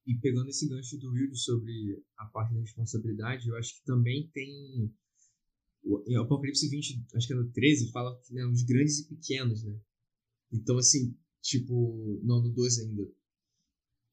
[0.07, 4.29] E pegando esse gancho do Wilde sobre a parte da responsabilidade, eu acho que também
[4.33, 4.91] tem.
[6.07, 9.65] Em Apocalipse 20, acho que é no 13, fala que né, os grandes e pequenos,
[9.65, 9.75] né?
[10.53, 13.09] Então, assim, tipo, não, no 12 ainda.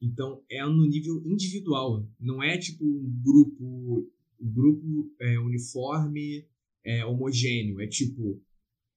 [0.01, 6.45] Então, é no nível individual, não é tipo um grupo, um grupo é, uniforme,
[6.83, 7.81] é, homogêneo.
[7.81, 8.41] É tipo,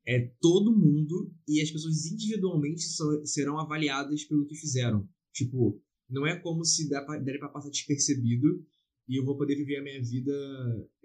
[0.06, 2.82] é todo mundo e as pessoas individualmente
[3.24, 5.08] serão avaliadas pelo que fizeram.
[5.32, 8.64] Tipo, não é como se der para passar despercebido
[9.08, 10.32] e eu vou poder viver a minha vida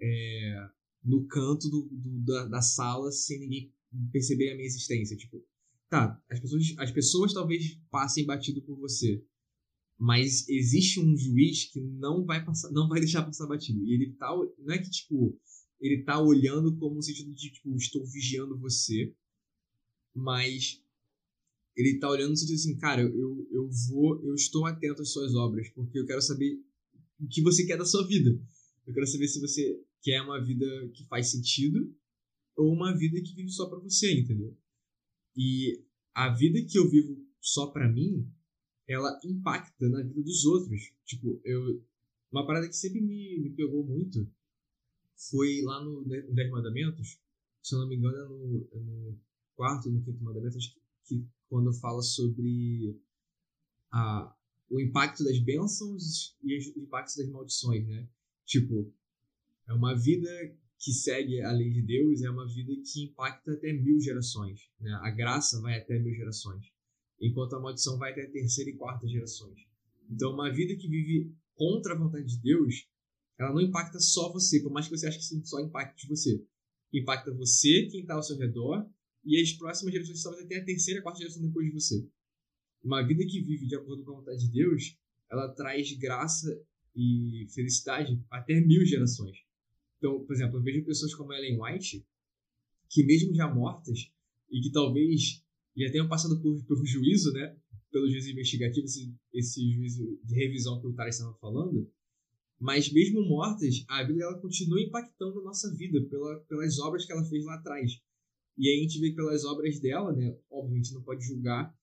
[0.00, 0.68] é,
[1.04, 3.72] no canto do, do, da, da, sala sem ninguém
[4.12, 5.16] perceber a minha existência.
[5.16, 5.42] Tipo,
[5.88, 9.22] tá, as pessoas, as pessoas talvez passem batido por você,
[9.98, 13.82] mas existe um juiz que não vai passar, não vai deixar passar batido.
[13.84, 15.38] E ele tá, não é que tipo
[15.80, 19.14] ele tá olhando como no sentido de, tipo, estou vigiando você,
[20.14, 20.82] mas
[21.76, 25.34] ele tá olhando no sentido assim, cara, eu, eu vou, eu estou atento às suas
[25.34, 26.58] obras, porque eu quero saber
[27.20, 28.30] o que você quer da sua vida.
[28.86, 31.94] Eu quero saber se você quer uma vida que faz sentido
[32.56, 34.56] ou uma vida que vive só para você, entendeu?
[35.36, 38.28] E a vida que eu vivo só para mim,
[38.88, 40.92] ela impacta na vida dos outros.
[41.04, 41.84] Tipo, eu
[42.30, 44.28] uma parada que sempre me, me pegou muito
[45.30, 47.18] foi lá no Dez Mandamentos,
[47.62, 49.18] se eu não me engano, é no, é no
[49.54, 53.00] quarto, no quinto mandamento, acho que, que quando fala sobre
[53.90, 54.36] a,
[54.68, 58.06] o impacto das bênçãos e os impactos das maldições, né?
[58.44, 58.92] Tipo,
[59.66, 60.28] é uma vida
[60.78, 64.92] que segue a lei de Deus, é uma vida que impacta até mil gerações, né?
[65.02, 66.64] A graça vai até mil gerações,
[67.20, 69.58] enquanto a maldição vai até a terceira e quarta gerações.
[70.10, 72.86] Então, uma vida que vive contra a vontade de Deus
[73.38, 76.42] ela não impacta só você, por mais que você ache que só impacte você.
[76.92, 78.88] Impacta você, quem está ao seu redor,
[79.24, 82.08] e as próximas gerações, talvez até a terceira, quarta geração depois de você.
[82.82, 84.96] Uma vida que vive de acordo com a vontade de Deus,
[85.30, 86.58] ela traz graça
[86.94, 89.36] e felicidade até mil gerações.
[90.06, 92.06] Então, por exemplo, eu vejo pessoas como Ellen White,
[92.88, 94.08] que mesmo já mortas,
[94.48, 95.42] e que talvez
[95.76, 97.56] já tenham passado por, por juízo, né?
[97.90, 101.90] Pelo juízo investigativo, esse, esse juízo de revisão que o Thales estava falando,
[102.60, 107.12] mas mesmo mortas, a Bíblia ela continua impactando a nossa vida pela, pelas obras que
[107.12, 108.00] ela fez lá atrás.
[108.56, 111.76] E aí a gente vê pelas obras dela, né, obviamente não pode julgar,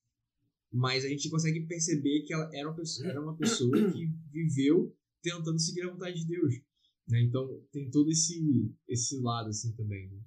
[0.72, 4.96] mas a gente consegue perceber que ela era uma pessoa, era uma pessoa que viveu
[5.22, 6.62] tentando seguir a vontade de Deus.
[7.08, 7.22] Né?
[7.22, 10.10] Então tem todo esse, esse lado assim também.
[10.10, 10.22] Né?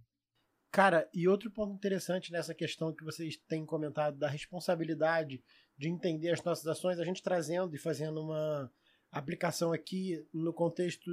[0.71, 5.43] Cara, e outro ponto interessante nessa questão que vocês têm comentado da responsabilidade
[5.79, 8.71] de entender as nossas ações, a gente trazendo e fazendo uma
[9.11, 11.11] aplicação aqui no contexto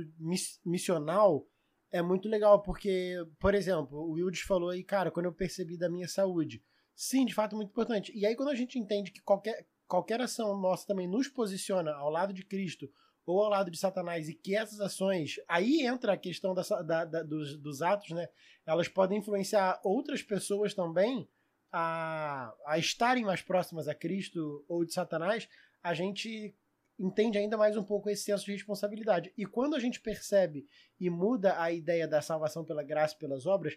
[0.66, 1.48] missional
[1.94, 5.88] é muito legal, porque, por exemplo, o Wildes falou aí, cara, quando eu percebi da
[5.88, 6.64] minha saúde.
[6.96, 8.12] Sim, de fato, muito importante.
[8.16, 12.10] E aí, quando a gente entende que qualquer, qualquer ação nossa também nos posiciona ao
[12.10, 12.92] lado de Cristo
[13.26, 15.36] ou ao lado de Satanás, e que essas ações.
[15.48, 18.28] Aí entra a questão da, da, da dos, dos atos, né?
[18.66, 21.28] Elas podem influenciar outras pessoas também
[21.72, 25.48] a, a estarem mais próximas a Cristo ou de Satanás.
[25.82, 26.56] A gente
[27.00, 29.34] entende ainda mais um pouco esse senso de responsabilidade.
[29.38, 30.68] E quando a gente percebe
[31.00, 33.76] e muda a ideia da salvação pela graça e pelas obras,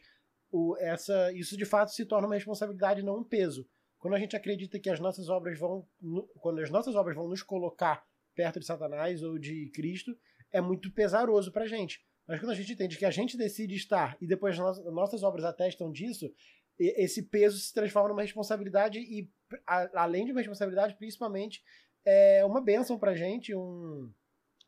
[0.51, 3.69] o, essa, isso de fato se torna uma responsabilidade, não um peso.
[3.99, 5.89] Quando a gente acredita que as nossas obras vão,
[6.41, 8.05] quando as nossas obras vão nos colocar
[8.37, 10.17] perto de Satanás ou de Cristo,
[10.53, 12.01] é muito pesaroso para a gente.
[12.29, 15.45] Mas quando a gente entende que a gente decide estar e depois as nossas obras
[15.45, 16.33] atestam disso,
[16.79, 19.31] esse peso se transforma numa responsabilidade e,
[19.67, 21.63] além de uma responsabilidade, principalmente
[22.05, 24.13] é uma bênção pra gente, um,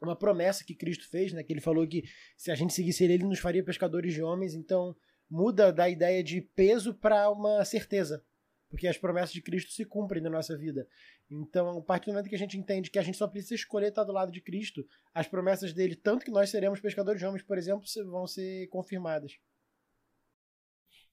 [0.01, 1.43] uma promessa que Cristo fez, né?
[1.43, 2.03] Que ele falou que
[2.37, 4.55] se a gente seguisse ele, ele nos faria pescadores de homens.
[4.55, 4.97] Então
[5.31, 8.25] muda da ideia de peso para uma certeza,
[8.69, 10.87] porque as promessas de Cristo se cumprem na nossa vida.
[11.31, 13.89] Então, a partir do momento que a gente entende que a gente só precisa escolher
[13.89, 17.43] estar do lado de Cristo, as promessas dele, tanto que nós seremos pescadores de homens,
[17.43, 19.39] por exemplo, vão ser confirmadas.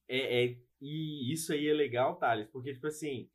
[0.08, 3.30] É, é, e isso aí é legal, Thales, porque, tipo assim,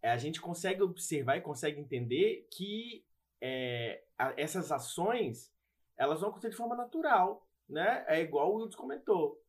[0.00, 3.04] é, a gente consegue observar e consegue entender que
[3.40, 5.52] é, a, essas ações
[5.96, 8.04] elas vão acontecer de forma natural, né?
[8.08, 9.40] É igual o Wildes comentou.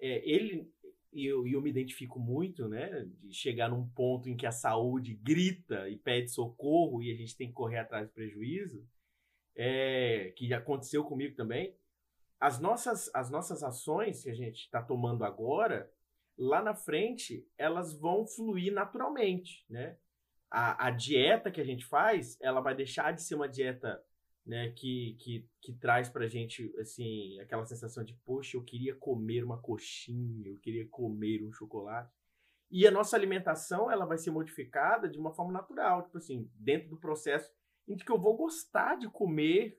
[0.00, 0.71] É, ele
[1.12, 3.06] e eu, eu me identifico muito, né?
[3.22, 7.36] De chegar num ponto em que a saúde grita e pede socorro e a gente
[7.36, 8.86] tem que correr atrás do prejuízo,
[9.54, 11.76] é, que aconteceu comigo também.
[12.40, 15.90] as nossas, as nossas ações que a gente está tomando agora,
[16.36, 19.96] lá na frente, elas vão fluir naturalmente, né?
[20.50, 24.02] A, a dieta que a gente faz, ela vai deixar de ser uma dieta
[24.44, 29.44] né, que, que, que traz pra gente, assim, aquela sensação de, poxa, eu queria comer
[29.44, 32.12] uma coxinha, eu queria comer um chocolate.
[32.70, 36.88] E a nossa alimentação, ela vai ser modificada de uma forma natural, tipo assim, dentro
[36.88, 37.50] do processo
[37.86, 39.78] em que eu vou gostar de comer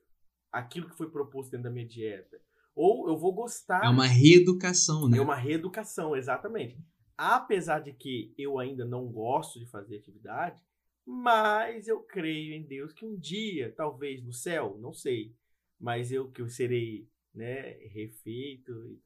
[0.52, 2.40] aquilo que foi proposto dentro da minha dieta.
[2.74, 3.84] Ou eu vou gostar...
[3.84, 5.18] É uma reeducação, né?
[5.18, 6.78] É uma reeducação, exatamente.
[7.16, 10.62] Apesar de que eu ainda não gosto de fazer atividade,
[11.06, 15.34] mas eu creio em Deus que um dia, talvez no céu, não sei,
[15.78, 18.98] mas eu que eu serei, né, refeito,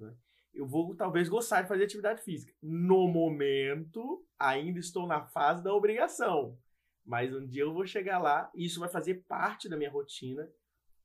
[0.55, 2.53] eu vou talvez gostar de fazer atividade física.
[2.63, 6.59] No momento, ainda estou na fase da obrigação,
[7.05, 10.49] mas um dia eu vou chegar lá e isso vai fazer parte da minha rotina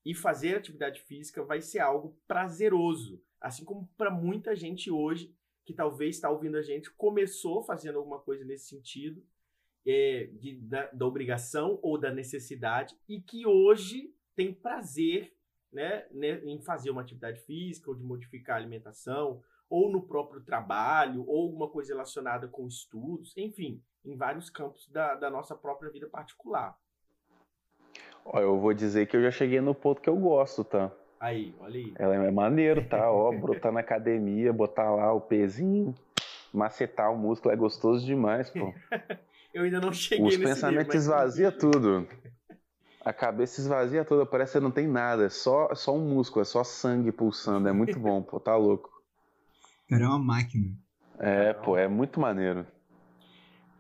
[0.06, 5.34] e fazer atividade física vai ser algo prazeroso, assim como para muita gente hoje
[5.66, 9.26] que talvez está ouvindo a gente começou fazendo alguma coisa nesse sentido
[9.86, 15.34] é, de, da, da, obrigação ou da necessidade e que hoje tem prazer
[15.72, 20.42] né, né, em fazer uma atividade física ou de modificar a alimentação ou no próprio
[20.42, 25.90] trabalho ou alguma coisa relacionada com estudos, enfim, em vários campos da, da nossa própria
[25.90, 26.78] vida particular.
[28.26, 30.92] Ó, eu vou dizer que eu já cheguei no ponto que eu gosto, tá?
[31.20, 31.94] Aí, olha aí.
[31.98, 33.12] Ela é maneiro, tá?
[33.12, 35.94] Ó, brotar na academia, botar lá o pezinho,
[36.54, 38.74] macetar o músculo é gostoso demais, pô.
[39.54, 41.04] Eu ainda não cheguei Os nesse pensamentos nível, mas...
[41.04, 42.08] esvazia tudo.
[43.02, 46.42] A cabeça esvazia toda, parece que não tem nada, é só, é só um músculo,
[46.42, 48.90] é só sangue pulsando, é muito bom, pô, tá louco.
[49.90, 50.74] Cara, é uma máquina.
[51.20, 52.66] É, pô, é muito maneiro.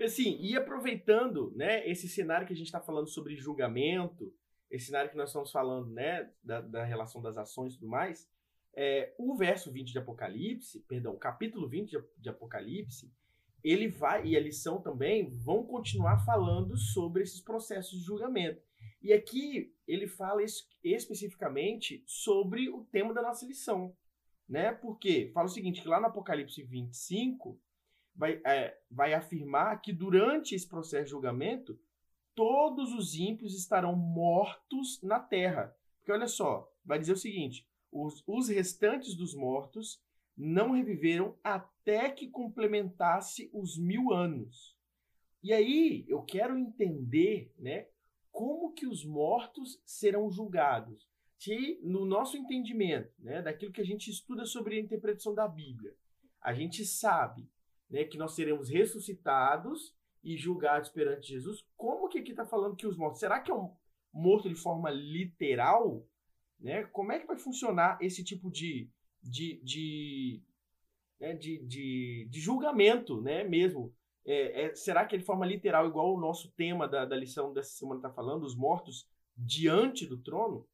[0.02, 4.34] Assim, e aproveitando, né, esse cenário que a gente está falando sobre julgamento,
[4.70, 8.28] esse cenário que nós estamos falando, né, da, da relação das ações e tudo mais,
[8.76, 13.10] é, o verso 20 de Apocalipse, perdão, o capítulo 20 de, de Apocalipse,
[13.64, 18.62] ele vai, e a lição também, vão continuar falando sobre esses processos de julgamento.
[19.02, 23.96] E aqui ele fala es especificamente sobre o tema da nossa lição,
[24.48, 24.72] né?
[24.72, 27.60] Porque fala o seguinte, que lá no Apocalipse 25
[28.16, 31.80] vai, é, vai afirmar que durante esse processo de julgamento
[32.36, 35.76] todos os ímpios estarão mortos na terra.
[35.98, 40.02] Porque olha só, vai dizer o seguinte, os, os restantes dos mortos
[40.36, 44.76] não reviveram até que complementasse os mil anos.
[45.42, 47.88] E aí eu quero entender, né,
[48.32, 51.08] como que os mortos serão julgados.
[51.38, 55.94] Se no nosso entendimento, né, daquilo que a gente estuda sobre a interpretação da Bíblia,
[56.42, 57.50] a gente sabe,
[57.90, 59.94] né, que nós seremos ressuscitados
[60.24, 61.64] e julgados perante Jesus.
[61.76, 63.20] Como que aqui está falando que os mortos?
[63.20, 63.76] Será que é um
[64.14, 66.08] morto de forma literal?
[66.60, 66.86] Né?
[66.86, 68.90] Como é que vai funcionar esse tipo de,
[69.24, 70.42] de, de,
[71.20, 73.94] né, de, de, de, julgamento, né, mesmo.
[74.26, 77.54] É, é, será que é de forma literal, igual o nosso tema da, da lição
[77.54, 80.68] dessa semana está falando, os mortos diante do trono?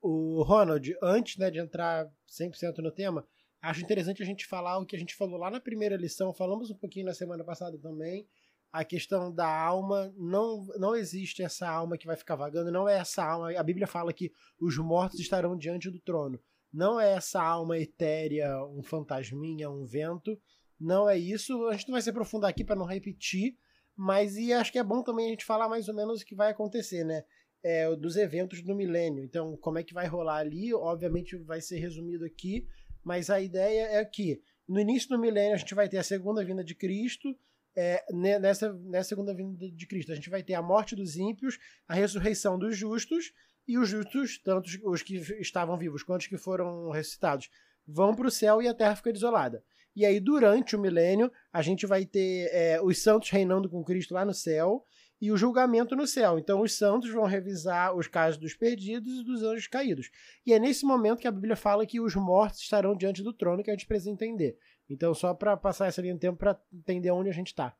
[0.00, 3.26] O Ronald, antes né, de entrar 100% no tema,
[3.60, 6.70] acho interessante a gente falar o que a gente falou lá na primeira lição, falamos
[6.70, 8.26] um pouquinho na semana passada também,
[8.72, 12.98] a questão da alma, não, não existe essa alma que vai ficar vagando, não é
[12.98, 13.58] essa alma.
[13.58, 16.38] A Bíblia fala que os mortos estarão diante do trono.
[16.72, 20.38] Não é essa alma etérea, um fantasminha, um vento.
[20.78, 21.66] Não é isso.
[21.66, 23.56] A gente não vai se aprofundar aqui para não repetir,
[23.96, 26.34] mas e acho que é bom também a gente falar mais ou menos o que
[26.34, 27.24] vai acontecer, né?
[27.62, 29.24] É, dos eventos do milênio.
[29.24, 30.72] Então, como é que vai rolar ali?
[30.72, 32.66] Obviamente vai ser resumido aqui,
[33.02, 36.44] mas a ideia é que no início do milênio a gente vai ter a segunda
[36.44, 37.36] vinda de Cristo
[37.76, 40.12] é, nessa, nessa segunda vinda de Cristo.
[40.12, 43.32] A gente vai ter a morte dos ímpios, a ressurreição dos justos,
[43.68, 47.50] e os justos, tanto os que estavam vivos quanto os que foram ressuscitados,
[47.86, 49.62] vão para o céu e a terra fica desolada.
[49.94, 54.14] E aí, durante o milênio, a gente vai ter é, os santos reinando com Cristo
[54.14, 54.84] lá no céu
[55.20, 56.38] e o julgamento no céu.
[56.38, 60.10] Então, os santos vão revisar os casos dos perdidos e dos anjos caídos.
[60.46, 63.62] E é nesse momento que a Bíblia fala que os mortos estarão diante do trono,
[63.62, 64.56] que a gente precisa entender.
[64.88, 67.76] Então, só para passar essa linha de tempo para entender onde a gente está.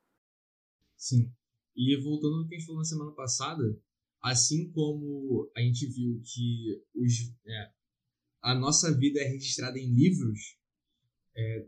[0.96, 1.32] Sim.
[1.76, 3.62] E voltando ao que a gente falou na semana passada,
[4.22, 7.72] assim como a gente viu que os, é,
[8.42, 10.56] a nossa vida é registrada em livros
[11.36, 11.66] é,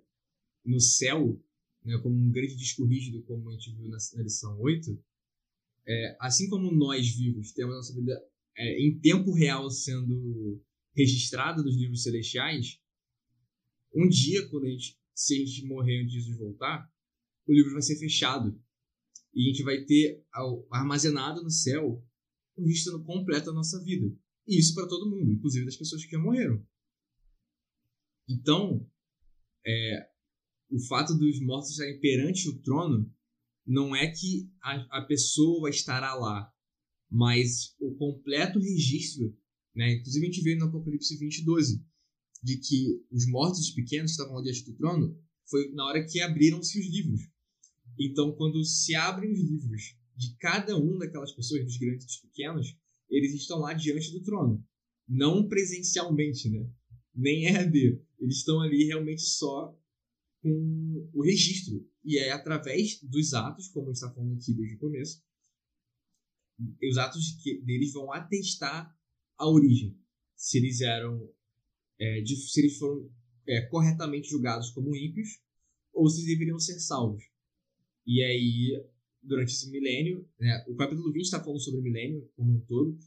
[0.65, 1.41] no céu,
[1.85, 5.03] né, como um grande disco rígido, como a gente viu na, na lição 8,
[5.87, 8.13] é, assim como nós vivos temos a nossa vida
[8.57, 10.63] é, em tempo real sendo
[10.95, 12.81] registrada nos livros celestiais,
[13.95, 16.91] um dia, quando a gente se a gente morrer antes de Jesus voltar,
[17.47, 18.59] o livro vai ser fechado.
[19.35, 20.25] E a gente vai ter
[20.71, 22.03] armazenado no céu
[22.61, 24.07] o registro completo da nossa vida.
[24.47, 26.65] E isso para todo mundo, inclusive das pessoas que já morreram.
[28.29, 28.87] Então,
[29.67, 30.09] é,
[30.71, 33.13] o fato dos mortos estarem perante o trono
[33.67, 36.53] não é que a, a pessoa estará lá,
[37.11, 39.37] mas o completo registro,
[39.75, 39.95] né?
[39.95, 41.85] Inclusive a gente vê no Apocalipse 20, 12,
[42.43, 45.17] de que os mortos pequenos que estavam lá diante do trono
[45.49, 47.21] foi na hora que abriram-se os livros.
[47.99, 52.17] Então, quando se abrem os livros de cada um daquelas pessoas, dos grandes e dos
[52.19, 52.77] pequenos,
[53.09, 54.63] eles estão lá diante do trono.
[55.09, 56.71] Não presencialmente, né?
[57.15, 57.99] Nem EAD.
[58.21, 59.75] Eles estão ali realmente só
[60.43, 61.89] com o registro.
[62.05, 65.23] E é através dos atos, como a gente está falando aqui desde o começo,
[66.83, 68.95] os atos que, deles vão atestar
[69.39, 69.99] a origem.
[70.37, 71.33] Se eles eram.
[71.99, 73.11] É, de, se eles foram
[73.49, 75.41] é, corretamente julgados como ímpios
[75.95, 77.25] ou se deveriam ser salvos.
[78.07, 78.90] E aí,
[79.23, 82.99] durante esse milênio, né, o capítulo 20 está falando sobre o milênio como um todo,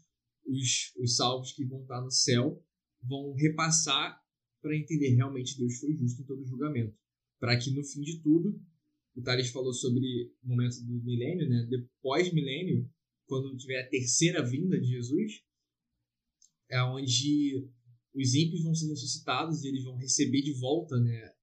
[0.45, 2.63] os, os salvos que vão estar no céu
[3.01, 4.21] vão repassar
[4.61, 6.95] para entender realmente Deus foi justo em todo o julgamento.
[7.39, 8.59] Para que no fim de tudo,
[9.15, 11.67] o Thales falou sobre o momento do milênio, né?
[11.69, 12.89] depois milênio,
[13.25, 15.43] quando tiver a terceira vinda de Jesus,
[16.69, 17.67] é onde
[18.13, 21.33] os ímpios vão ser ressuscitados e eles vão receber de volta né,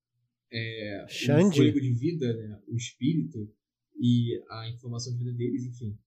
[0.50, 3.52] é, o fôlego de vida, né, o espírito
[4.01, 5.98] e a informação de vida deles, enfim.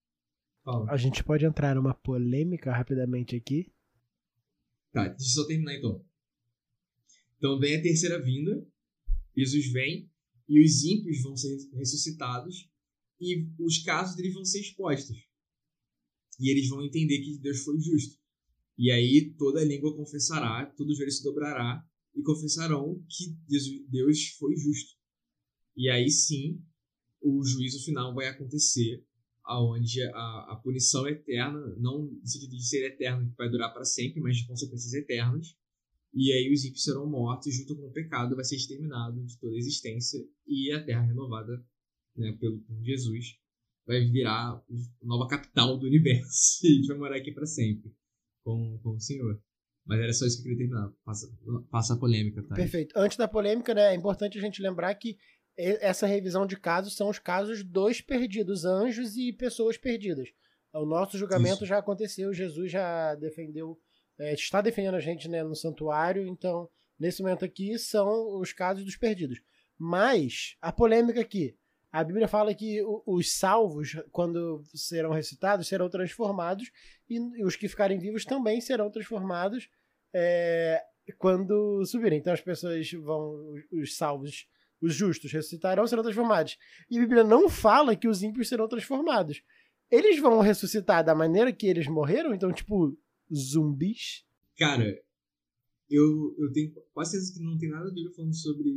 [0.64, 0.92] Fala.
[0.92, 3.72] A gente pode entrar numa polêmica rapidamente aqui.
[4.92, 6.04] Tá, deixa eu só terminar então.
[7.38, 8.66] Então vem a terceira vinda,
[9.36, 10.10] Jesus vem
[10.50, 12.70] e os ímpios vão ser ressuscitados
[13.20, 15.18] e os casos deles vão ser expostos.
[16.40, 18.18] E eles vão entender que Deus foi justo.
[18.78, 21.86] E aí toda língua confessará, todo joelho se dobrará
[22.16, 23.38] e confessarão que
[23.90, 24.98] Deus foi justo.
[25.76, 26.64] E aí sim,
[27.24, 29.04] o juízo final vai acontecer,
[29.44, 33.86] aonde a, a punição eterna, não no sentido de ser eterno, que vai durar para
[33.86, 35.56] sempre, mas de consequências eternas.
[36.14, 39.56] E aí os ímpios serão mortos, junto com o pecado vai ser exterminado de toda
[39.56, 41.66] a existência e a terra renovada
[42.16, 43.38] né, pelo Jesus
[43.86, 44.64] vai virar a
[45.02, 46.60] nova capital do universo.
[46.64, 47.92] E a gente vai morar aqui para sempre
[48.44, 49.42] com, com o Senhor.
[49.86, 50.94] Mas era só isso que eu queria terminar.
[51.04, 51.28] Passa,
[51.70, 52.56] passa a polêmica, tá?
[52.56, 52.94] Perfeito.
[52.96, 55.18] Antes da polêmica, né, é importante a gente lembrar que
[55.58, 60.30] essa revisão de casos são os casos dos perdidos, anjos e pessoas perdidas.
[60.74, 61.66] O nosso julgamento isso.
[61.66, 63.80] já aconteceu, Jesus já defendeu,
[64.20, 66.68] é, está defendendo a gente né, no santuário, então,
[67.00, 69.40] nesse momento aqui, são os casos dos perdidos.
[69.78, 71.56] Mas, a polêmica aqui,
[71.92, 76.72] a Bíblia fala que os salvos, quando serão ressuscitados, serão transformados,
[77.08, 79.70] e os que ficarem vivos também serão transformados
[80.12, 80.82] é,
[81.20, 82.18] quando subirem.
[82.18, 84.48] Então as pessoas vão, os salvos,
[84.84, 86.58] os justos ressuscitarão, serão transformados.
[86.90, 89.42] E a Bíblia não fala que os ímpios serão transformados.
[89.90, 92.98] Eles vão ressuscitar da maneira que eles morreram, então, tipo,
[93.34, 94.26] zumbis?
[94.58, 94.86] Cara,
[95.90, 98.70] eu, eu tenho quase certeza que não tem nada a ver falando sobre.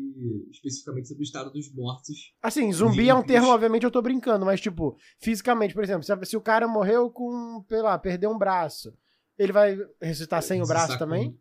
[0.50, 2.34] especificamente sobre o estado dos mortos.
[2.42, 6.12] Assim, zumbi é um termo, obviamente eu tô brincando, mas tipo, fisicamente, por exemplo, se,
[6.24, 8.92] se o cara morreu com, sei lá, perdeu um braço,
[9.38, 11.36] ele vai ressuscitar sem o braço também?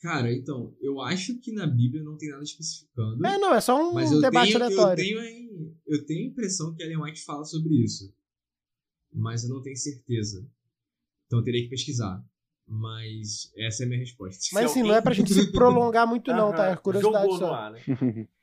[0.00, 3.26] Cara, então, eu acho que na Bíblia não tem nada especificando.
[3.26, 5.02] É, não, é só um mas debate tenho, aleatório.
[5.02, 8.14] Eu tenho, eu tenho a impressão que Ellen White fala sobre isso.
[9.12, 10.46] Mas eu não tenho certeza.
[11.26, 12.24] Então eu teria que pesquisar.
[12.66, 14.40] Mas essa é a minha resposta.
[14.52, 14.92] Mas assim, alguém...
[14.92, 16.68] não é pra gente se prolongar muito, não, tá?
[16.68, 17.46] É curiosidade Jogou só.
[17.48, 17.80] no ar, né?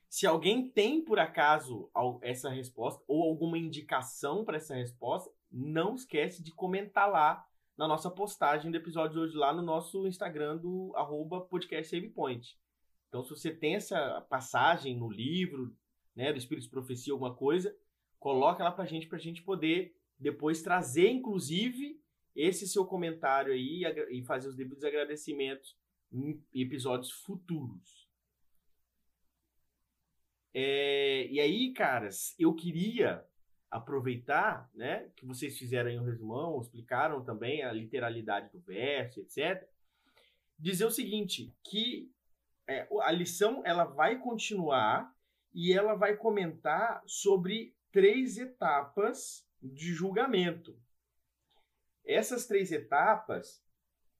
[0.09, 1.89] Se alguém tem, por acaso,
[2.21, 7.45] essa resposta ou alguma indicação para essa resposta, não esquece de comentar lá
[7.77, 11.95] na nossa postagem do episódio de hoje, lá no nosso Instagram do arroba podcast.
[13.07, 15.75] Então, se você tem essa passagem no livro,
[16.15, 17.75] né, do Espírito de Profecia, alguma coisa,
[18.19, 22.01] coloca lá pra gente, pra gente poder depois trazer, inclusive,
[22.35, 25.77] esse seu comentário aí e fazer os devidos agradecimentos
[26.11, 28.09] em episódios futuros.
[30.53, 33.25] É, e aí, caras, eu queria
[33.75, 39.67] aproveitar, né, que vocês fizeram aí um resumão, explicaram também a literalidade do verso, etc.
[40.57, 42.09] Dizer o seguinte, que
[42.67, 45.13] é, a lição ela vai continuar
[45.53, 50.79] e ela vai comentar sobre três etapas de julgamento.
[52.05, 53.61] Essas três etapas,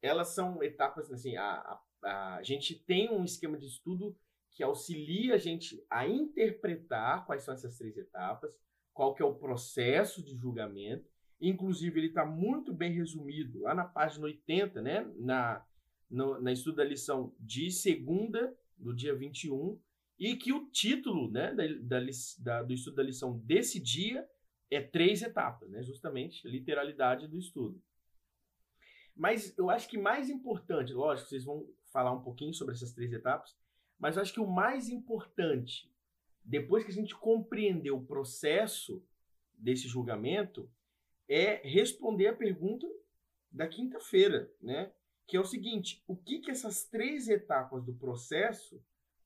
[0.01, 4.18] elas são etapas assim, a, a, a gente tem um esquema de estudo
[4.51, 8.53] que auxilia a gente a interpretar quais são essas três etapas,
[8.96, 11.06] qual que é o processo de julgamento.
[11.39, 15.06] Inclusive, ele está muito bem resumido lá na página 80, né?
[15.18, 15.64] na,
[16.10, 19.78] no, na estudo da lição de segunda, do dia 21,
[20.18, 22.06] e que o título né, da, da,
[22.39, 24.26] da, do estudo da lição desse dia
[24.72, 25.84] é três etapas, né?
[25.84, 27.84] justamente a literalidade do estudo.
[29.14, 33.12] Mas eu acho que mais importante, lógico, vocês vão falar um pouquinho sobre essas três
[33.12, 33.54] etapas,
[34.00, 35.93] mas eu acho que o mais importante,
[36.46, 39.04] depois que a gente compreendeu o processo
[39.58, 40.70] desse julgamento,
[41.28, 42.88] é responder a pergunta
[43.52, 44.91] da quinta-feira, né?
[45.28, 48.80] Que é o seguinte: o que que essas três etapas do processo,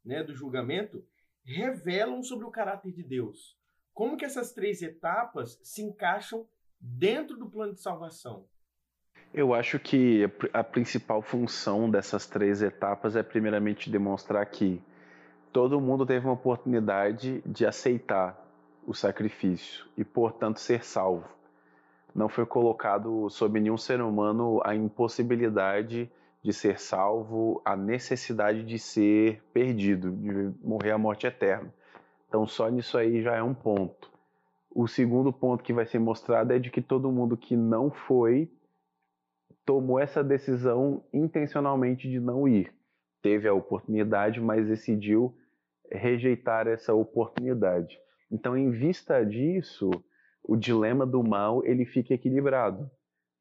[0.04, 1.06] né, do julgamento,
[1.44, 3.58] revelam sobre o caráter de Deus?
[3.94, 6.48] Como que essas três etapas se encaixam
[6.80, 8.48] dentro do plano de salvação?
[9.34, 14.82] Eu acho que a principal função dessas três etapas é primeiramente demonstrar que
[15.52, 18.46] todo mundo teve uma oportunidade de aceitar
[18.86, 21.28] o sacrifício e, portanto, ser salvo.
[22.14, 28.80] Não foi colocado sobre nenhum ser humano a impossibilidade de ser salvo, a necessidade de
[28.80, 31.74] ser perdido, de morrer a morte eterna.
[32.28, 34.10] Então, só nisso aí já é um ponto.
[34.74, 38.50] O segundo ponto que vai ser mostrado é de que todo mundo que não foi
[39.66, 42.74] tomou essa decisão intencionalmente de não ir.
[43.22, 45.36] Teve a oportunidade, mas decidiu
[45.92, 48.00] rejeitar essa oportunidade.
[48.32, 49.90] Então, em vista disso,
[50.44, 52.90] o dilema do mal ele fica equilibrado,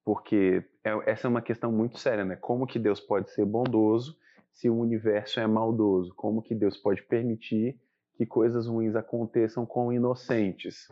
[0.04, 2.36] porque é, essa é uma questão muito séria, né?
[2.36, 4.16] Como que Deus pode ser bondoso
[4.52, 6.14] se o universo é maldoso?
[6.14, 7.78] Como que Deus pode permitir
[8.16, 10.90] que coisas ruins aconteçam com inocentes?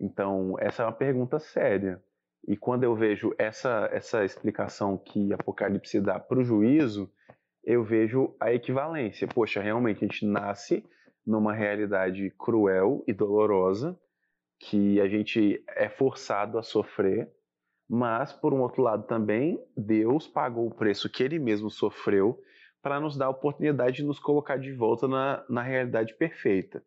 [0.00, 2.02] Então, essa é uma pergunta séria.
[2.46, 7.10] E quando eu vejo essa, essa explicação que Apocalipse dá para o juízo,
[7.64, 9.26] eu vejo a equivalência.
[9.28, 10.84] Poxa, realmente a gente nasce
[11.26, 13.98] numa realidade cruel e dolorosa,
[14.58, 17.30] que a gente é forçado a sofrer,
[17.88, 22.40] mas, por um outro lado também, Deus pagou o preço que ele mesmo sofreu
[22.80, 26.82] para nos dar a oportunidade de nos colocar de volta na, na realidade perfeita.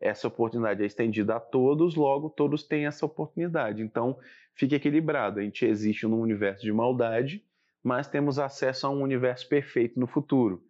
[0.00, 3.82] Essa oportunidade é estendida a todos, logo todos têm essa oportunidade.
[3.82, 4.18] Então,
[4.54, 5.40] fica equilibrado.
[5.40, 7.42] A gente existe num universo de maldade,
[7.82, 10.62] mas temos acesso a um universo perfeito no futuro.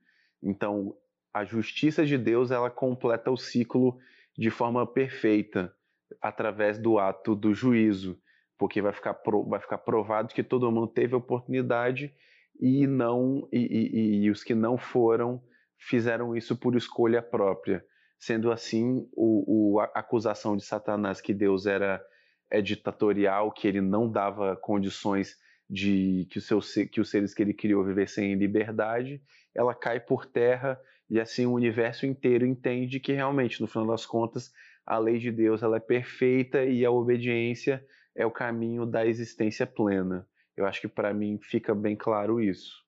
[0.43, 0.95] Então,
[1.33, 3.99] a justiça de Deus ela completa o ciclo
[4.37, 5.73] de forma perfeita
[6.21, 8.21] através do ato do juízo,
[8.59, 12.13] porque vai ficar, pro, vai ficar provado que todo mundo teve oportunidade
[12.61, 15.43] e não e, e, e os que não foram
[15.79, 17.85] fizeram isso por escolha própria.
[18.19, 22.05] Sendo assim, o, o, a acusação de Satanás que Deus era
[22.51, 25.39] é ditatorial, que ele não dava condições
[25.71, 29.23] de que, o seu, que os seres que ele criou vivessem em liberdade,
[29.55, 34.05] ela cai por terra e assim o universo inteiro entende que realmente, no final das
[34.05, 34.53] contas,
[34.85, 39.65] a lei de Deus ela é perfeita e a obediência é o caminho da existência
[39.65, 40.29] plena.
[40.57, 42.85] Eu acho que para mim fica bem claro isso.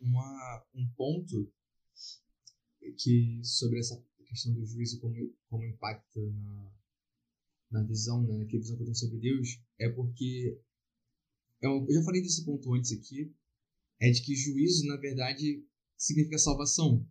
[0.00, 1.50] Uma, um ponto
[2.98, 5.14] que sobre essa questão do juízo como,
[5.50, 6.70] como impacta na,
[7.72, 10.56] na visão, né, que visão que eu tenho sobre Deus, é porque
[11.62, 13.32] eu, eu já falei desse ponto antes aqui,
[14.00, 15.64] é de que juízo na verdade
[15.96, 17.08] significa salvação.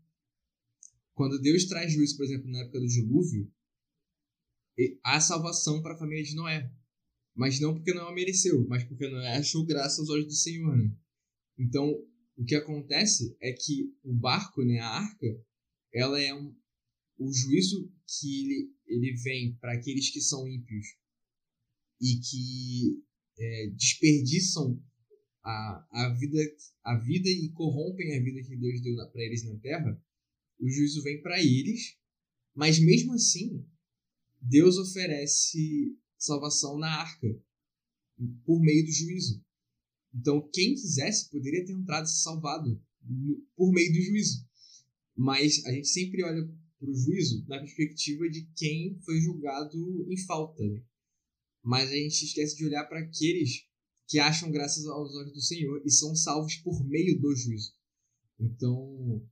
[1.14, 3.52] Quando Deus traz juízo, por exemplo, na época do dilúvio,
[5.04, 6.72] há salvação para a família de Noé.
[7.34, 10.76] Mas não porque Noé mereceu, mas porque Noé achou graça aos olhos do Senhor.
[10.76, 10.94] Né?
[11.58, 11.90] Então,
[12.36, 15.46] o que acontece é que o barco, né, a arca,
[15.94, 16.54] ela é um,
[17.18, 20.88] o juízo que ele, ele vem para aqueles que são ímpios
[22.02, 23.04] e que
[23.42, 24.80] é, desperdiçam
[25.44, 26.38] a, a, vida,
[26.84, 30.00] a vida e corrompem a vida que Deus deu para eles na terra,
[30.60, 31.98] o juízo vem para eles,
[32.54, 33.66] mas mesmo assim,
[34.40, 37.28] Deus oferece salvação na arca
[38.46, 39.44] por meio do juízo.
[40.14, 42.80] Então, quem quisesse poderia ter entrado e se salvado
[43.56, 44.46] por meio do juízo.
[45.16, 50.18] Mas a gente sempre olha para o juízo na perspectiva de quem foi julgado em
[50.26, 50.64] falta.
[50.64, 50.84] Né?
[51.64, 53.66] Mas a gente esquece de olhar para aqueles
[54.08, 57.74] que acham graças aos olhos do Senhor e são salvos por meio do juízo.
[58.40, 59.24] Então,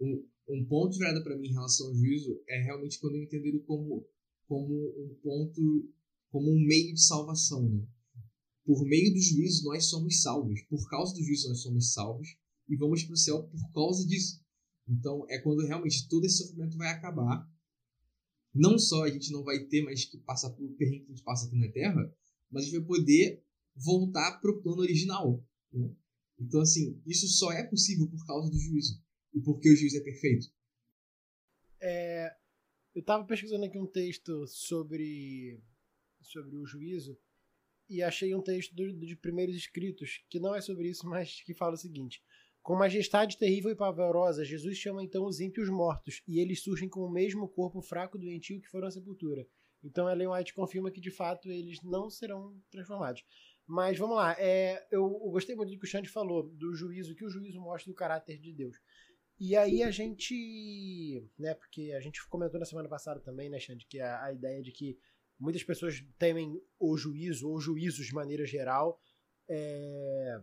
[0.00, 3.22] um, um ponto de virada para mim em relação ao juízo é realmente quando eu
[3.22, 4.06] entendo ele como,
[4.46, 5.92] como um ponto,
[6.30, 7.68] como um meio de salvação.
[7.68, 7.86] Né?
[8.64, 10.62] Por meio do juízo nós somos salvos.
[10.62, 12.28] Por causa do juízo nós somos salvos
[12.68, 14.40] e vamos para o céu por causa disso.
[14.88, 17.46] Então é quando realmente todo esse sofrimento vai acabar.
[18.54, 21.24] Não só a gente não vai ter mais que passar por perrengue que a gente
[21.24, 22.14] passa aqui na Terra,
[22.50, 23.44] mas a gente vai poder
[23.76, 25.44] voltar para o plano original.
[25.72, 25.94] Né?
[26.38, 29.02] Então, assim, isso só é possível por causa do juízo.
[29.34, 30.46] E porque o juiz é perfeito?
[31.80, 32.34] É,
[32.94, 35.60] eu estava pesquisando aqui um texto sobre,
[36.20, 37.18] sobre o juízo
[37.88, 41.74] e achei um texto de primeiros escritos que não é sobre isso, mas que fala
[41.74, 42.22] o seguinte:
[42.62, 47.00] Com majestade terrível e pavorosa, Jesus chama então os ímpios mortos, e eles surgem com
[47.00, 49.46] o mesmo corpo fraco doentio que foram à sepultura.
[49.82, 53.24] Então Ellen White confirma que de fato eles não serão transformados.
[53.66, 57.14] Mas vamos lá, é, eu, eu, gostei muito do que o Xande falou, do juízo,
[57.14, 58.78] que o juízo mostra o caráter de Deus.
[59.38, 63.86] E aí a gente, né, porque a gente comentou na semana passada também, né, Xande,
[63.86, 64.98] que a, a ideia de que
[65.38, 68.98] muitas pessoas temem o juízo, ou juízos de maneira geral,
[69.48, 70.40] é,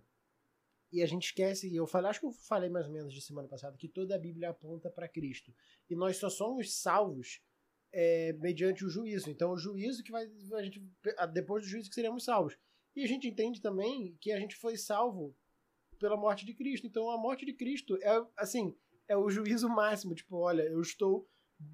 [0.95, 3.49] e a gente esquece, eu falei, acho que eu falei mais ou menos de semana
[3.49, 5.53] passada, que toda a Bíblia aponta para Cristo.
[5.89, 7.41] E nós só somos salvos
[7.91, 9.29] é, mediante o juízo.
[9.29, 10.25] Então, o juízo que vai.
[10.53, 10.81] A gente,
[11.33, 12.57] depois do juízo que seremos salvos.
[12.95, 15.35] E a gente entende também que a gente foi salvo
[15.99, 16.87] pela morte de Cristo.
[16.87, 18.73] Então, a morte de Cristo é, assim,
[19.05, 20.15] é o juízo máximo.
[20.15, 21.27] Tipo, olha, eu estou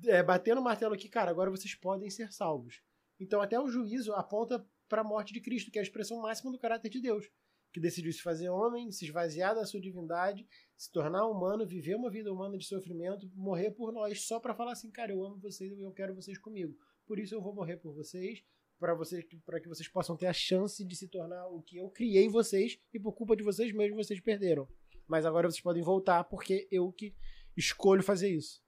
[0.07, 2.81] é, batendo o martelo aqui, cara, agora vocês podem ser salvos.
[3.19, 6.51] Então, até o juízo aponta para a morte de Cristo, que é a expressão máxima
[6.51, 7.29] do caráter de Deus
[7.71, 10.45] que decidiu se fazer homem, se esvaziar da sua divindade,
[10.77, 14.73] se tornar humano, viver uma vida humana de sofrimento, morrer por nós, só para falar
[14.73, 16.75] assim, cara, eu amo vocês e eu quero vocês comigo.
[17.05, 18.43] Por isso eu vou morrer por vocês,
[18.79, 21.89] para vocês, para que vocês possam ter a chance de se tornar o que eu
[21.89, 24.67] criei em vocês e por culpa de vocês mesmos vocês perderam.
[25.07, 27.15] Mas agora vocês podem voltar porque eu que
[27.55, 28.61] escolho fazer isso.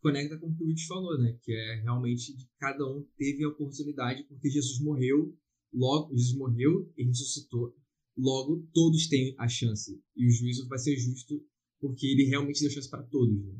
[0.00, 1.38] Conecta com o que o Witch falou, né?
[1.42, 5.36] Que é realmente cada um teve a oportunidade porque Jesus morreu,
[5.72, 7.76] logo Jesus morreu e ressuscitou
[8.16, 10.00] Logo, todos têm a chance.
[10.16, 11.44] E o juízo vai ser justo
[11.78, 13.44] porque ele realmente deu chance para todos.
[13.44, 13.54] Né?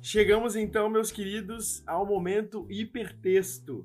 [0.00, 3.84] Chegamos então, meus queridos, ao momento hipertexto.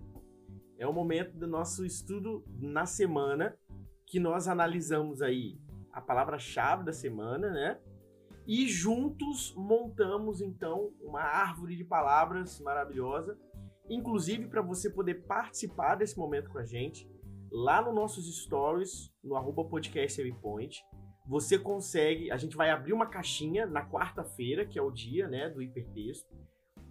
[0.78, 3.58] É o momento do nosso estudo na semana,
[4.06, 5.60] que nós analisamos aí
[5.92, 7.82] a palavra-chave da semana, né?
[8.48, 13.38] E juntos montamos então uma árvore de palavras maravilhosa
[13.90, 17.10] inclusive para você poder participar desse momento com a gente,
[17.52, 20.84] lá nos nossos stories, no arroba podcast Point,
[21.28, 25.50] você consegue, a gente vai abrir uma caixinha na quarta-feira, que é o dia, né,
[25.50, 26.28] do hipertexto,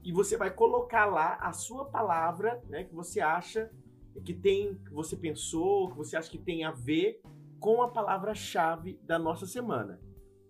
[0.04, 3.70] e você vai colocar lá a sua palavra, né, que você acha
[4.24, 7.20] que tem, que você pensou, que você acha que tem a ver
[7.60, 10.00] com a palavra-chave da nossa semana.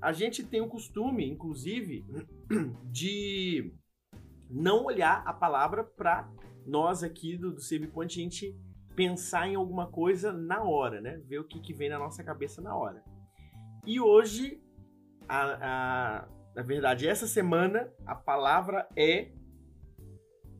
[0.00, 2.04] A gente tem o costume, inclusive,
[2.90, 3.72] de
[4.50, 6.28] não olhar a palavra para
[6.66, 8.56] nós aqui do, do Save Point, a gente
[8.94, 11.18] pensar em alguma coisa na hora, né?
[11.26, 13.02] Ver o que, que vem na nossa cabeça na hora.
[13.86, 14.60] E hoje,
[15.28, 19.30] a, a, na verdade, essa semana, a palavra é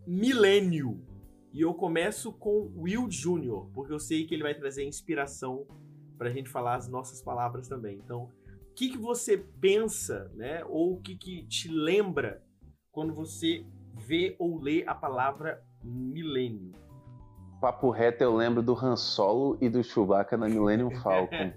[0.06, 1.04] milênio.
[1.52, 5.66] E eu começo com Will Jr., porque eu sei que ele vai trazer inspiração
[6.16, 7.98] para a gente falar as nossas palavras também.
[7.98, 8.30] Então,
[8.70, 10.64] o que, que você pensa, né?
[10.64, 12.42] Ou o que, que te lembra
[12.92, 13.66] quando você
[13.98, 16.72] vê ou lê a palavra milênio.
[17.60, 21.52] Papo reto, eu lembro do Han Solo e do Chewbacca na Millennium Falcon.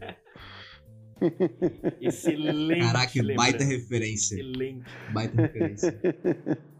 [2.01, 2.81] Excelente.
[2.81, 3.37] Caraca, lembrança.
[3.37, 4.35] baita referência.
[4.35, 4.85] Excelente.
[5.13, 5.99] Baita referência.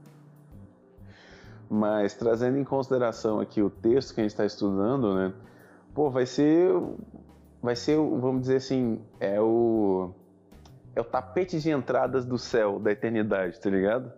[1.69, 5.33] Mas trazendo em consideração aqui o texto que a gente está estudando, né?
[5.93, 6.69] Pô, vai ser,
[7.61, 10.13] vai ser, vamos dizer assim, é o
[10.95, 14.11] é o tapete de entradas do céu da eternidade, tá ligado?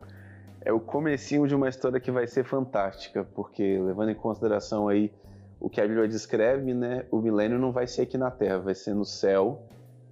[0.66, 5.12] É o comecinho de uma história que vai ser fantástica, porque levando em consideração aí
[5.60, 8.76] o que a Bíblia descreve, né, o milênio não vai ser aqui na Terra, vai
[8.76, 9.62] ser no céu,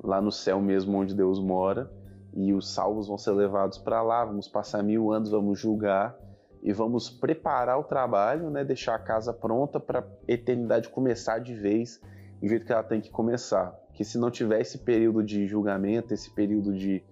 [0.03, 1.89] lá no céu mesmo onde Deus mora,
[2.33, 6.17] e os salvos vão ser levados para lá, vamos passar mil anos, vamos julgar
[6.61, 11.53] e vamos preparar o trabalho, né, deixar a casa pronta para a eternidade começar de
[11.53, 12.01] vez,
[12.41, 13.77] do jeito que ela tem que começar.
[13.93, 17.03] Que se não tiver esse período de julgamento, esse período de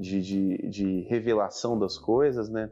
[0.00, 2.70] de, de, de revelação das coisas, né?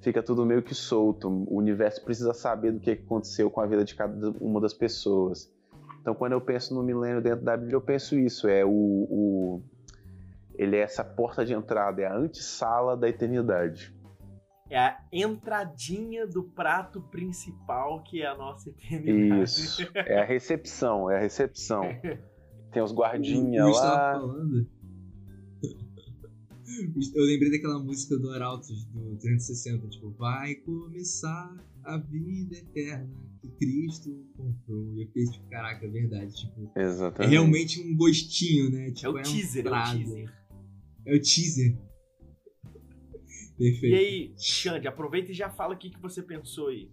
[0.00, 1.28] Fica tudo meio que solto.
[1.28, 5.52] O universo precisa saber do que aconteceu com a vida de cada uma das pessoas.
[6.00, 8.46] Então, quando eu penso no milênio dentro da Bíblia, eu penso isso.
[8.46, 9.62] É o, o
[10.54, 13.94] ele é essa porta de entrada, é a antessala da eternidade.
[14.70, 19.42] É a entradinha do prato principal que é a nossa eternidade.
[19.42, 19.90] Isso.
[19.94, 21.82] É a recepção, é a recepção.
[22.72, 24.14] Tem os guardinhas lá.
[24.14, 24.73] Falando
[27.14, 33.10] eu lembrei daquela música do Arautos, do 360, tipo, vai começar a vida eterna
[33.40, 34.94] que Cristo comprou.
[34.94, 36.34] E eu fiquei tipo, caraca, é verdade.
[36.34, 37.28] Tipo, Exatamente.
[37.28, 38.90] É realmente um gostinho, né?
[38.90, 40.32] Tipo, é o é teaser, um é o teaser.
[41.06, 41.78] É o teaser.
[43.56, 43.86] Perfeito.
[43.86, 46.90] E aí, Xande, aproveita e já fala o que, que você pensou aí.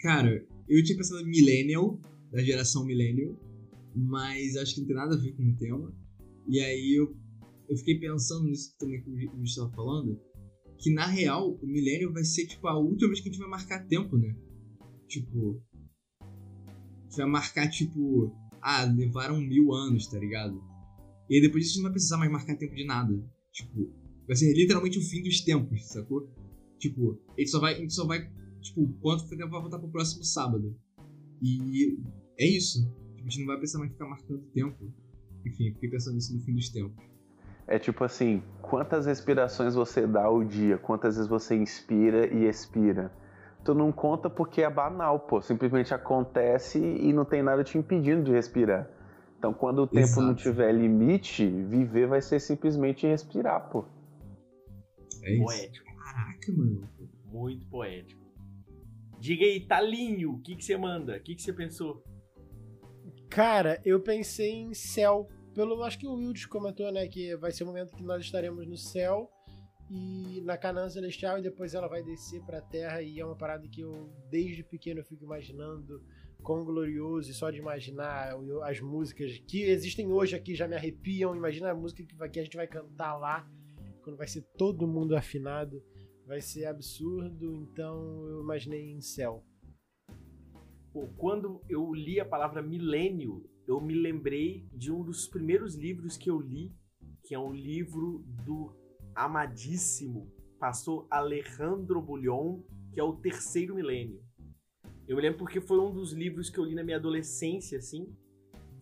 [0.00, 1.98] Cara, eu tinha pensado em Millennial,
[2.30, 3.38] da geração Millennial,
[3.94, 5.94] mas acho que não tem nada a ver com o tema.
[6.48, 7.16] E aí eu
[7.72, 10.20] eu fiquei pensando nisso também que o Luiz estava falando,
[10.78, 13.48] que na real o milênio vai ser tipo a última vez que a gente vai
[13.48, 14.36] marcar tempo, né?
[15.08, 15.62] Tipo,
[16.20, 20.62] a gente vai marcar tipo, ah, levaram mil anos, tá ligado?
[21.30, 23.12] E aí depois a gente não vai precisar mais marcar tempo de nada.
[23.52, 23.90] Tipo,
[24.26, 26.30] vai ser literalmente o fim dos tempos, sacou?
[26.78, 30.78] Tipo, ele só vai, ele só vai, tipo, quanto tempo vai voltar pro próximo sábado.
[31.40, 31.98] E
[32.38, 32.86] é isso.
[33.14, 34.92] Tipo, a gente não vai precisar mais ficar marcando tempo.
[35.46, 37.11] Enfim, fiquei pensando nisso no fim dos tempos.
[37.72, 40.76] É tipo assim, quantas respirações você dá ao dia?
[40.76, 43.10] Quantas vezes você inspira e expira?
[43.64, 45.40] Tu não conta porque é banal, pô.
[45.40, 48.90] Simplesmente acontece e não tem nada te impedindo de respirar.
[49.38, 50.20] Então, quando o tempo Exato.
[50.20, 53.86] não tiver limite, viver vai ser simplesmente respirar, pô.
[55.22, 55.42] É isso.
[55.42, 56.88] Poético, Caraca, mano.
[57.32, 58.20] muito poético.
[59.18, 61.16] Diga aí, Talinho, o que, que você manda?
[61.16, 62.04] O que, que você pensou?
[63.30, 65.26] Cara, eu pensei em céu.
[65.54, 68.66] Pelo, acho que o Wildes comentou, né, que vai ser o momento que nós estaremos
[68.66, 69.30] no céu
[69.90, 73.68] e na Canaã Celestial e depois ela vai descer pra terra e é uma parada
[73.68, 76.02] que eu desde pequeno fico imaginando
[76.42, 78.34] quão glorioso e só de imaginar
[78.64, 81.36] as músicas que existem hoje aqui já me arrepiam.
[81.36, 83.46] Imagina a música que, vai- que a gente vai cantar lá
[84.02, 85.82] quando vai ser todo mundo afinado.
[86.26, 89.44] Vai ser absurdo, então eu imaginei em céu.
[90.92, 96.18] Pô, quando eu li a palavra milênio, eu me lembrei de um dos primeiros livros
[96.18, 96.74] que eu li,
[97.24, 98.70] que é um livro do
[99.14, 102.60] amadíssimo pastor Alejandro Bullion,
[102.92, 104.22] que é o Terceiro Milênio.
[105.08, 108.14] Eu me lembro porque foi um dos livros que eu li na minha adolescência, assim,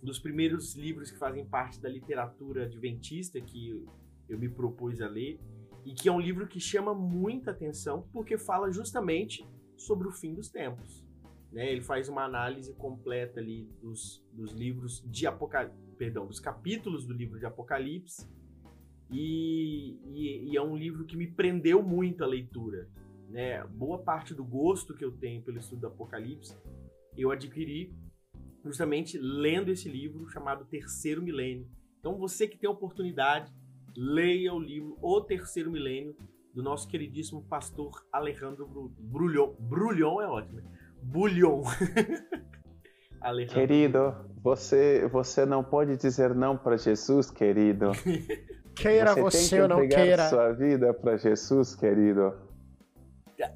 [0.03, 3.84] dos primeiros livros que fazem parte da literatura adventista que
[4.28, 5.38] eu me propus a ler,
[5.84, 10.34] e que é um livro que chama muita atenção porque fala justamente sobre o fim
[10.34, 11.09] dos tempos
[11.53, 11.70] né?
[11.70, 17.12] Ele faz uma análise completa ali dos, dos livros de Apocalipse, perdão, dos capítulos do
[17.12, 18.26] livro de Apocalipse.
[19.11, 22.88] E, e- e é um livro que me prendeu muito a leitura,
[23.28, 23.64] né?
[23.66, 26.57] Boa parte do gosto que eu tenho pelo estudo do Apocalipse
[27.18, 27.92] eu adquiri
[28.64, 31.66] justamente lendo esse livro chamado Terceiro Milênio.
[31.98, 33.53] Então você que tem a oportunidade,
[33.96, 36.16] leia o livro O Terceiro Milênio
[36.55, 39.55] do nosso queridíssimo pastor Alejandro Bru- Brulhon.
[39.59, 40.61] Brulhon é ótimo.
[40.61, 40.70] né?
[41.03, 41.62] Bullion.
[43.20, 43.55] Alejandro.
[43.55, 47.92] Querido, você, você não pode dizer não para Jesus, querido.
[48.74, 50.28] Queira você, você, tem que ou não queira.
[50.28, 52.32] sua vida para Jesus, querido.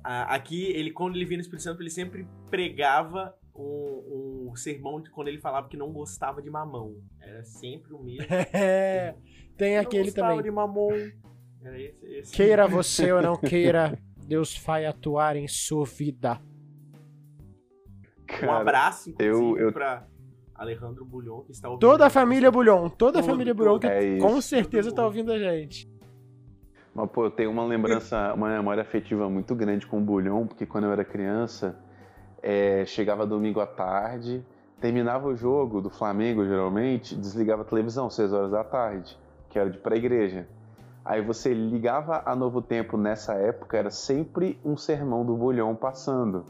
[0.02, 5.10] Aqui, ele, quando ele vinha no Espírito Santo, ele sempre pregava um, um sermão de
[5.10, 6.96] quando ele falava que não gostava de mamão.
[7.20, 8.26] Era sempre o mesmo.
[8.52, 9.14] É,
[9.56, 10.42] tem aquele também.
[10.42, 10.90] de mamão.
[11.62, 12.34] Era esse, esse.
[12.34, 16.40] Queira você ou não queira, Deus vai atuar em sua vida.
[18.42, 20.04] Um Cara, abraço, inclusive, eu- eu- pra
[20.54, 21.80] Alejandro Bulhon, que está ouvindo.
[21.80, 25.06] Toda a família Bulhon, toda a família Bulhon que é com certeza tá mundo.
[25.06, 25.88] ouvindo a gente.
[26.94, 30.64] Mas, pô, eu tenho uma lembrança, uma memória afetiva muito grande com o Bulhão, porque
[30.64, 31.76] quando eu era criança,
[32.40, 34.44] é, chegava domingo à tarde,
[34.80, 39.18] terminava o jogo do Flamengo, geralmente, desligava a televisão, 6 horas da tarde,
[39.48, 40.46] que era de ir pra igreja.
[41.04, 46.44] Aí você ligava a Novo Tempo nessa época, era sempre um sermão do Bulhão passando.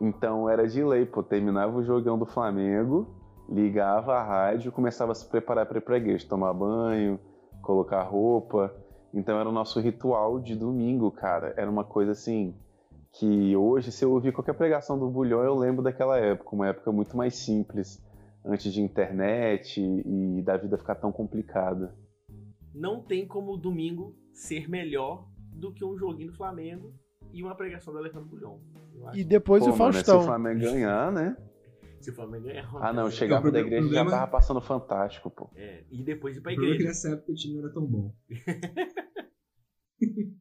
[0.00, 3.08] Então era de lei, pô, terminava o jogão do Flamengo,
[3.48, 7.18] ligava a rádio, começava a se preparar para ir pra igreja, tomar banho,
[7.62, 8.72] colocar roupa.
[9.12, 11.52] Então era o nosso ritual de domingo, cara.
[11.56, 12.54] Era uma coisa assim
[13.12, 16.92] que hoje, se eu ouvir qualquer pregação do Bulhão, eu lembro daquela época, uma época
[16.92, 18.00] muito mais simples,
[18.44, 21.96] antes de internet e da vida ficar tão complicada.
[22.72, 26.92] Não tem como o domingo ser melhor do que um joguinho do Flamengo
[27.32, 28.60] e uma pregação do Alejandro
[29.06, 30.22] acho E depois Pô, o mano, se o Faustão.
[30.24, 31.36] Flamengo ganhar, né?
[32.00, 32.70] se o Flamengo ganhar.
[32.80, 35.50] Ah, não, O chegava da problema- igreja e já problema- tava passando fantástico, pô.
[35.56, 37.08] É, e depois ir pra O problema é que igreja.
[37.08, 38.14] nessa época o time não era tão bom.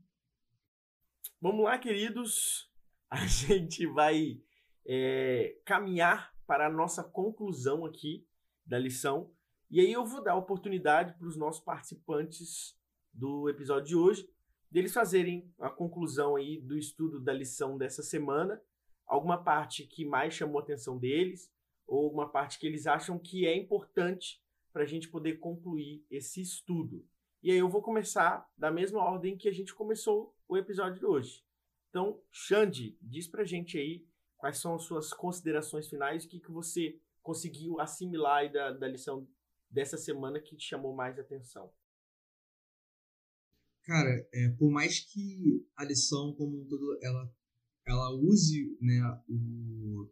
[1.42, 2.70] Vamos lá, queridos.
[3.10, 4.42] A gente vai
[4.86, 8.26] é, caminhar para a nossa conclusão aqui
[8.66, 9.32] da lição.
[9.70, 12.76] E aí eu vou dar a oportunidade para os nossos participantes
[13.14, 14.30] do episódio de hoje
[14.72, 18.62] deles fazerem a conclusão aí do estudo da lição dessa semana,
[19.06, 21.52] alguma parte que mais chamou a atenção deles
[21.88, 24.44] ou alguma parte que eles acham que é importante
[24.74, 27.08] para a gente poder concluir esse estudo.
[27.42, 31.06] E aí eu vou começar da mesma ordem que a gente começou o episódio de
[31.06, 31.44] hoje.
[31.90, 34.06] Então, Xande, diz pra gente aí
[34.38, 39.28] quais são as suas considerações finais, o que, que você conseguiu assimilar da, da lição
[39.70, 41.72] dessa semana que te chamou mais atenção.
[43.88, 47.34] Cara, é, por mais que a lição como um todo ela,
[47.86, 50.12] ela use né, o,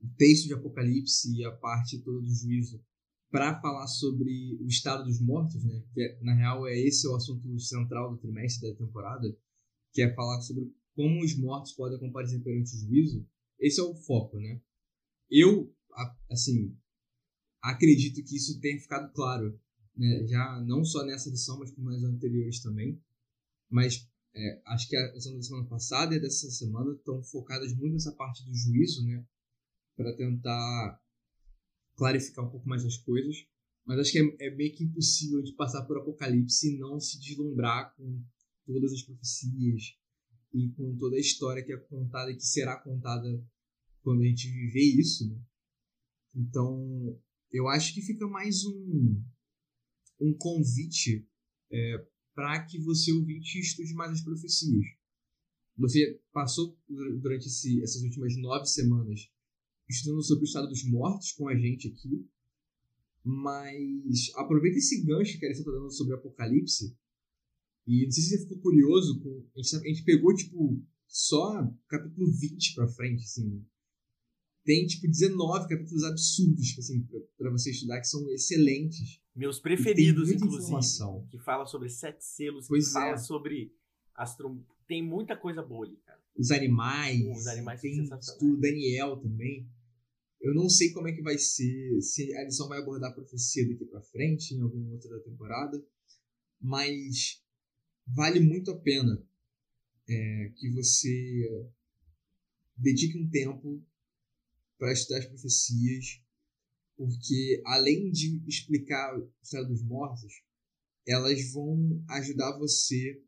[0.00, 2.84] o texto de Apocalipse e a parte toda do juízo
[3.30, 5.84] para falar sobre o estado dos mortos, né?
[5.94, 9.38] Que é, na real é esse o assunto central do trimestre da temporada,
[9.92, 13.24] que é falar sobre como os mortos podem comparecer perante o juízo.
[13.60, 14.60] Esse é o foco, né?
[15.30, 15.72] Eu,
[16.28, 16.76] assim,
[17.62, 19.56] acredito que isso tenha ficado claro
[19.96, 23.00] né, já não só nessa edição, mas como nas anteriores também.
[23.70, 27.94] Mas é, acho que a edição da semana passada e dessa semana estão focadas muito
[27.94, 29.24] nessa parte do juízo, né?
[29.96, 31.00] Para tentar
[31.96, 33.46] clarificar um pouco mais as coisas.
[33.84, 37.18] Mas acho que é, é meio que impossível de passar por Apocalipse e não se
[37.20, 38.22] deslumbrar com
[38.64, 39.96] todas as profecias
[40.54, 43.44] e com toda a história que é contada e que será contada
[44.02, 45.28] quando a gente viver isso.
[45.28, 45.40] Né?
[46.34, 47.18] Então,
[47.50, 49.22] eu acho que fica mais um,
[50.22, 51.26] um convite
[51.70, 54.86] é, para que você ouvinte estude mais as profecias.
[55.76, 59.30] Você passou durante esse, essas últimas nove semanas
[59.88, 62.26] estudando sobre o estado dos mortos com a gente aqui,
[63.24, 66.96] mas aproveita esse gancho que a Alissa está dando sobre o Apocalipse
[67.86, 71.68] e não sei se você ficou curioso, com, a, gente, a gente pegou tipo só
[71.88, 73.60] capítulo 20 para frente, assim, né?
[74.64, 77.06] Tem tipo 19 capítulos absurdos assim,
[77.36, 79.20] para você estudar que são excelentes.
[79.34, 80.62] Meus preferidos, inclusive.
[80.62, 81.26] Informação.
[81.30, 82.92] Que fala sobre sete selos, pois que é.
[82.92, 83.74] fala sobre
[84.14, 84.64] astro...
[84.86, 86.20] Tem muita coisa boa ali, cara.
[86.36, 87.38] Os animais.
[87.38, 89.68] Os animais tem o Daniel também.
[90.40, 93.66] Eu não sei como é que vai ser, se a lição vai abordar a profecia
[93.66, 95.82] daqui para frente, em alguma outra temporada,
[96.60, 97.40] mas
[98.06, 99.24] vale muito a pena
[100.08, 101.70] é, que você
[102.76, 103.80] dedique um tempo
[104.82, 106.20] para estudar as profecias,
[106.96, 110.42] porque além de explicar o estado dos mortos,
[111.06, 113.22] elas vão ajudar você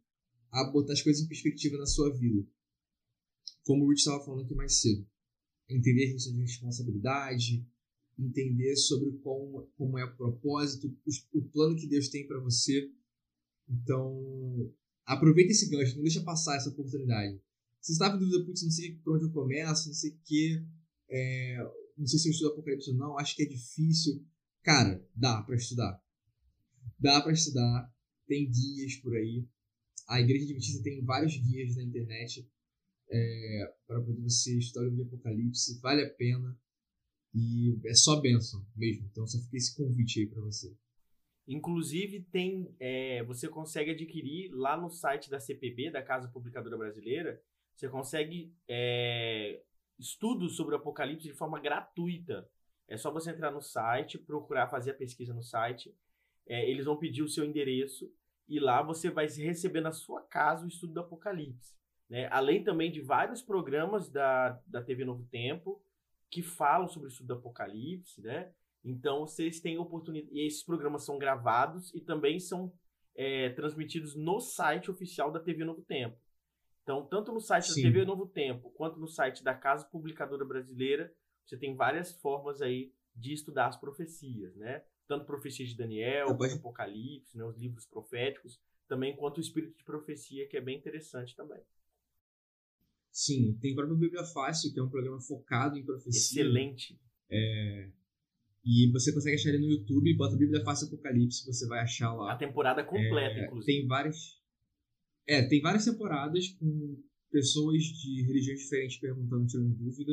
[0.50, 2.44] a botar as coisas em perspectiva na sua vida.
[3.62, 5.06] Como o Rich estava falando aqui mais cedo.
[5.70, 7.64] Entender a questão de responsabilidade,
[8.18, 12.90] entender sobre como, como é o propósito, o, o plano que Deus tem para você.
[13.68, 14.74] Então,
[15.06, 17.40] aproveita esse gancho, não deixa passar essa oportunidade.
[17.80, 20.18] Se você estava em dúvida, putz, não sei por onde eu começo, não sei o
[20.24, 20.64] quê,
[21.14, 21.58] é,
[21.96, 24.26] não sei se eu estudo Apocalipse ou não, acho que é difícil.
[24.64, 26.02] Cara, dá para estudar.
[26.98, 27.94] Dá para estudar.
[28.26, 29.46] Tem guias por aí.
[30.08, 32.50] A Igreja Adventista tem vários guias na internet
[33.08, 35.78] é, para poder você estudar o livro de Apocalipse.
[35.80, 36.58] Vale a pena.
[37.32, 39.06] E é só bênção mesmo.
[39.06, 40.74] Então só fica esse convite aí para você.
[41.46, 47.40] Inclusive, tem é, você consegue adquirir lá no site da CPB, da Casa Publicadora Brasileira,
[47.74, 49.62] você consegue é,
[49.98, 52.48] estudos sobre o Apocalipse de forma gratuita.
[52.86, 55.94] É só você entrar no site, procurar fazer a pesquisa no site.
[56.46, 58.12] É, eles vão pedir o seu endereço
[58.48, 61.74] e lá você vai receber na sua casa o estudo do Apocalipse.
[62.08, 62.28] Né?
[62.30, 65.82] Além também de vários programas da, da TV Novo Tempo
[66.30, 68.52] que falam sobre o estudo do Apocalipse, né?
[68.84, 70.34] Então vocês têm oportunidade.
[70.36, 72.72] E esses programas são gravados e também são
[73.14, 76.18] é, transmitidos no site oficial da TV Novo Tempo.
[76.84, 77.82] Então, tanto no site Sim.
[77.82, 81.12] da TV Novo Tempo, quanto no site da Casa Publicadora Brasileira,
[81.44, 84.84] você tem várias formas aí de estudar as profecias, né?
[85.08, 87.44] Tanto profecia de Daniel, tá quanto Apocalipse, né?
[87.44, 91.60] os livros proféticos, também quanto o espírito de profecia, que é bem interessante também.
[93.10, 96.42] Sim, tem o próprio Bíblia Fácil, que é um programa focado em profecia.
[96.42, 97.00] Excelente.
[97.30, 97.88] É,
[98.64, 102.32] e você consegue achar ele no YouTube, bota Bíblia Fácil Apocalipse, você vai achar lá.
[102.32, 103.78] A temporada completa, é, inclusive.
[103.78, 104.42] Tem várias.
[105.26, 110.12] É, tem várias temporadas com pessoas de religiões diferentes perguntando, tirando dúvida.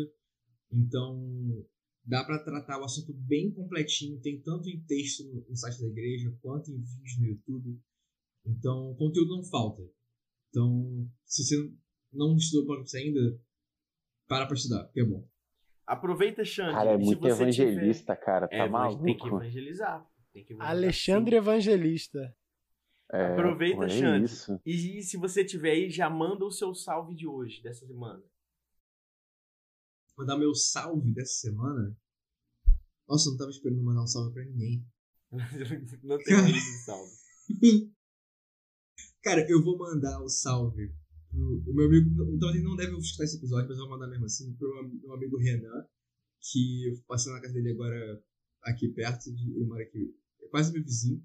[0.72, 1.66] Então,
[2.04, 4.20] dá para tratar o assunto bem completinho.
[4.22, 7.80] Tem tanto em texto no site da igreja, quanto em vídeos no YouTube.
[8.46, 9.84] Então, conteúdo não falta.
[10.50, 11.74] Então, se você
[12.12, 13.40] não estudou para você ainda,
[14.28, 15.28] para para estudar, porque é bom.
[15.86, 16.74] Aproveita, Xande.
[16.74, 18.26] Cara, é muito evangelista, tiver...
[18.26, 18.48] cara.
[18.48, 19.04] Tá é, maluco.
[19.04, 20.10] Tem que evangelizar.
[20.34, 21.38] Tem que evangelizar Alexandre sim.
[21.38, 22.38] Evangelista.
[23.14, 24.62] É, Aproveita, Xande.
[24.66, 28.24] E, e se você tiver aí, já manda o seu salve de hoje, dessa semana.
[30.18, 31.98] Mandar meu salve dessa semana?
[33.08, 34.86] Nossa, eu não tava esperando mandar um salve pra ninguém.
[36.04, 37.12] não tem esse salve.
[39.22, 40.96] Cara, eu vou mandar o salve
[41.32, 42.34] pro meu amigo.
[42.34, 45.14] Então ele não deve escutar esse episódio, mas eu vou mandar mesmo assim pro meu
[45.14, 45.86] amigo Renan,
[46.40, 48.24] que eu passei na casa dele agora
[48.64, 51.22] aqui perto, de, ele mora aqui, é quase meu vizinho.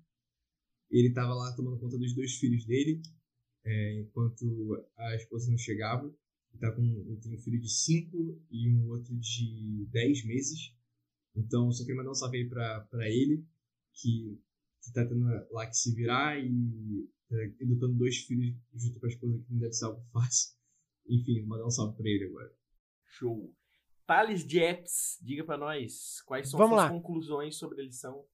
[0.91, 3.03] Ele estava lá tomando conta dos dois filhos dele,
[3.64, 6.07] é, enquanto a esposa não chegava.
[6.53, 10.72] Ele, tá com, um filho de 5 e um outro de 10 meses.
[11.34, 13.45] Então, só queria mandar um salve aí pra, pra ele,
[13.93, 14.41] que,
[14.82, 19.09] que tá tendo lá que se virar e tá educando dois filhos junto com a
[19.09, 20.55] esposa, que não deve ser algo fácil.
[21.09, 22.53] Enfim, mandar um salve pra ele agora.
[23.05, 23.55] Show.
[24.07, 26.91] Thales Jeps, diga para nós quais são Vamos suas lá.
[26.91, 28.24] conclusões sobre a lição.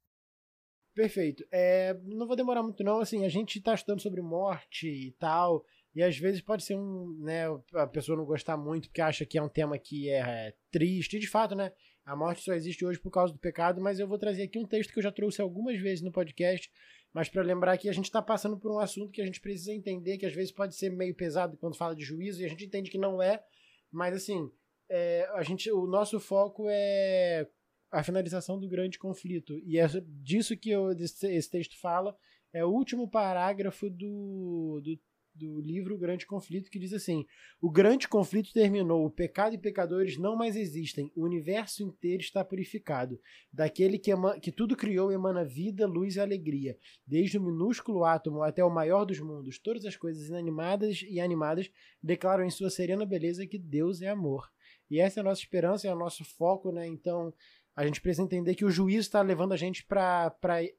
[0.95, 1.45] Perfeito.
[1.51, 5.65] É, não vou demorar muito não, assim, a gente está estudando sobre morte e tal,
[5.95, 9.39] e às vezes pode ser um, né, a pessoa não gostar muito porque acha que
[9.39, 11.73] é um tema que é, é triste, e de fato, né,
[12.05, 14.67] a morte só existe hoje por causa do pecado, mas eu vou trazer aqui um
[14.67, 16.71] texto que eu já trouxe algumas vezes no podcast,
[17.11, 19.73] mas para lembrar que a gente está passando por um assunto que a gente precisa
[19.73, 22.67] entender, que às vezes pode ser meio pesado quando fala de juízo, e a gente
[22.67, 23.43] entende que não é,
[23.91, 24.51] mas assim,
[24.91, 27.49] é, a gente, o nosso foco é
[27.93, 29.59] a finalização do grande conflito.
[29.65, 29.87] E é
[30.23, 32.17] disso que eu, esse texto fala,
[32.53, 34.99] é o último parágrafo do, do
[35.35, 37.25] do livro Grande Conflito, que diz assim:
[37.61, 42.45] O grande conflito terminou, o pecado e pecadores não mais existem, o universo inteiro está
[42.45, 43.19] purificado.
[43.53, 46.77] Daquele que, que tudo criou emana vida, luz e alegria.
[47.07, 51.71] Desde o minúsculo átomo até o maior dos mundos, todas as coisas inanimadas e animadas
[52.03, 54.51] declaram em sua serena beleza que Deus é amor.
[54.91, 56.87] E essa é a nossa esperança, é o nosso foco, né?
[56.87, 57.33] Então.
[57.75, 60.35] A gente precisa entender que o juízo está levando a gente para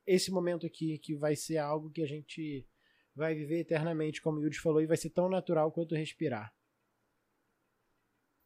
[0.06, 2.68] esse momento aqui, que vai ser algo que a gente
[3.16, 6.54] vai viver eternamente, como o Yudi falou, e vai ser tão natural quanto respirar.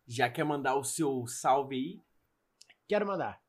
[0.05, 2.01] Já quer mandar o seu salve aí?
[2.87, 3.41] Quero mandar.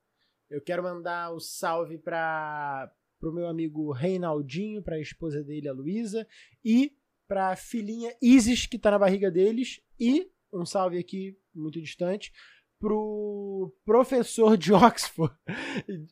[0.51, 2.93] Eu quero mandar o salve para
[3.23, 6.27] o meu amigo Reinaldinho, para a esposa dele, a Luísa,
[6.65, 6.97] e
[7.29, 12.33] para a filhinha Isis, que está na barriga deles, e um salve aqui muito distante
[12.79, 15.35] pro professor de Oxford,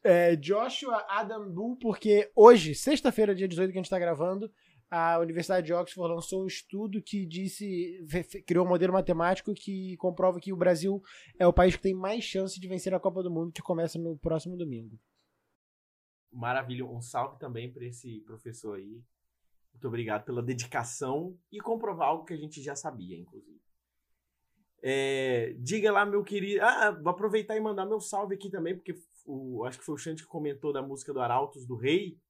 [0.02, 4.50] é, Joshua Adam Bull, porque hoje, sexta-feira, dia 18 que a gente está gravando,
[4.90, 8.04] a Universidade de Oxford lançou um estudo que disse,
[8.46, 11.02] criou um modelo matemático que comprova que o Brasil
[11.38, 13.98] é o país que tem mais chance de vencer a Copa do Mundo, que começa
[13.98, 14.98] no próximo domingo.
[16.32, 19.02] Maravilha, um salve também para esse professor aí.
[19.72, 23.60] Muito obrigado pela dedicação e comprovar algo que a gente já sabia, inclusive.
[24.88, 26.62] É, diga lá, meu querido.
[26.62, 29.98] Ah, vou aproveitar e mandar meu salve aqui também, porque o, acho que foi o
[29.98, 32.20] Xande que comentou da música do Arautos do Rei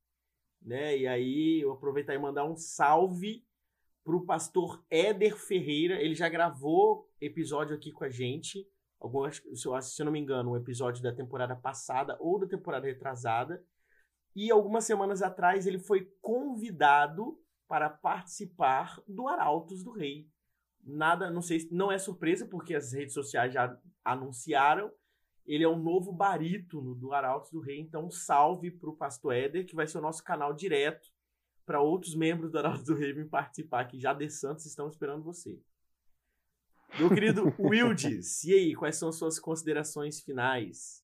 [0.66, 0.98] né?
[0.98, 3.44] E aí eu aproveitar e mandar um salve
[4.04, 6.00] pro pastor Éder Ferreira.
[6.00, 8.68] Ele já gravou episódio aqui com a gente.
[9.00, 13.64] Algumas, se eu não me engano, um episódio da temporada passada ou da temporada retrasada.
[14.34, 17.38] E algumas semanas atrás ele foi convidado
[17.68, 20.28] para participar do Arautos do Rei.
[20.87, 24.93] Nada, não sei, não é surpresa porque as redes sociais já anunciaram,
[25.45, 29.66] ele é o novo barítono do Arautos do Rei, então salve para o Pastor Éder,
[29.66, 31.09] que vai ser o nosso canal direto
[31.64, 33.99] para outros membros do Arautos do Rei vir participar aqui.
[33.99, 35.59] Já de Santos estão esperando você.
[36.99, 41.03] Meu querido Wildes, e aí, quais são as suas considerações finais?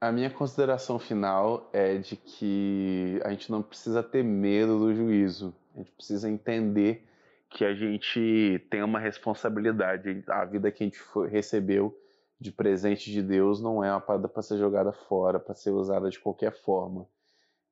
[0.00, 5.54] A minha consideração final é de que a gente não precisa ter medo do juízo.
[5.74, 7.06] A gente precisa entender
[7.50, 10.22] que a gente tem uma responsabilidade.
[10.28, 11.94] A vida que a gente recebeu
[12.40, 16.08] de presente de Deus não é uma parada para ser jogada fora, para ser usada
[16.08, 17.06] de qualquer forma.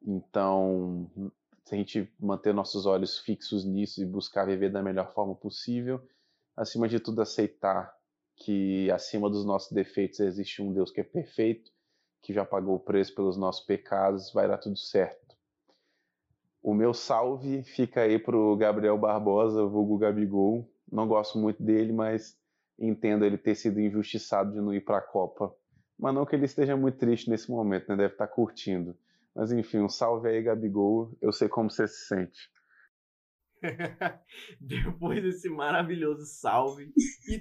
[0.03, 1.11] Então,
[1.65, 6.03] se a gente manter nossos olhos fixos nisso e buscar viver da melhor forma possível,
[6.57, 7.97] acima de tudo aceitar
[8.37, 11.73] que acima dos nossos defeitos existe um Deus que é perfeito,
[12.21, 15.28] que já pagou o preço pelos nossos pecados, vai dar tudo certo.
[16.63, 20.71] O meu salve fica aí pro Gabriel Barbosa, vulgo Gabigol.
[20.91, 22.37] Não gosto muito dele, mas
[22.79, 25.55] entendo ele ter sido injustiçado de não ir para a Copa.
[25.99, 27.97] Mas não que ele esteja muito triste nesse momento, né?
[27.97, 28.97] Deve estar tá curtindo.
[29.35, 31.17] Mas enfim, um salve aí, Gabigol.
[31.21, 32.51] Eu sei como você se sente.
[34.61, 36.93] Depois desse maravilhoso salve.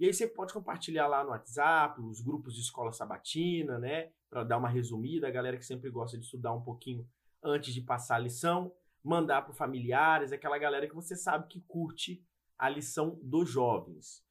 [0.00, 4.10] E aí você pode compartilhar lá no WhatsApp, os grupos de escola sabatina, né?
[4.28, 7.08] Para dar uma resumida, a galera que sempre gosta de estudar um pouquinho
[7.40, 12.20] antes de passar a lição, mandar para familiares, aquela galera que você sabe que curte
[12.58, 14.25] a lição dos jovens.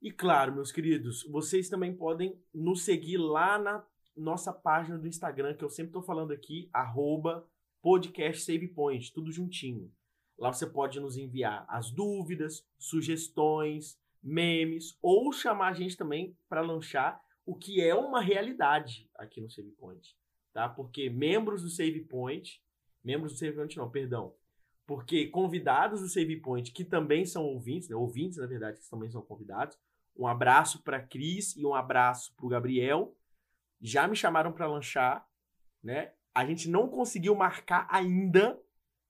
[0.00, 3.84] E claro, meus queridos, vocês também podem nos seguir lá na
[4.16, 7.44] nossa página do Instagram, que eu sempre estou falando aqui, arroba
[7.82, 9.92] podcastsavepoint, tudo juntinho.
[10.38, 16.60] Lá você pode nos enviar as dúvidas, sugestões, memes, ou chamar a gente também para
[16.60, 20.16] lanchar o que é uma realidade aqui no SavePoint,
[20.52, 20.68] tá?
[20.68, 22.62] Porque membros do SavePoint,
[23.02, 24.32] membros do SavePoint não, perdão,
[24.86, 27.96] porque convidados do SavePoint, que também são ouvintes, né?
[27.96, 29.76] ouvintes, na verdade, que também são convidados,
[30.18, 33.14] Um abraço para Cris e um abraço para o Gabriel.
[33.80, 35.24] Já me chamaram para lanchar,
[35.82, 36.12] né?
[36.34, 38.60] A gente não conseguiu marcar ainda,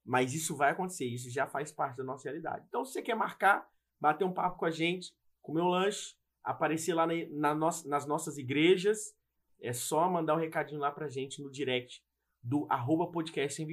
[0.05, 1.07] mas isso vai acontecer.
[1.07, 2.67] Isso já faz parte da nossa realidade.
[2.69, 3.67] Então, se você quer marcar,
[3.99, 8.07] bater um papo com a gente, comer um lanche, aparecer lá na, na no, nas
[8.07, 9.15] nossas igrejas,
[9.61, 12.03] é só mandar um recadinho lá pra gente no direct
[12.43, 13.67] do arroba podcast.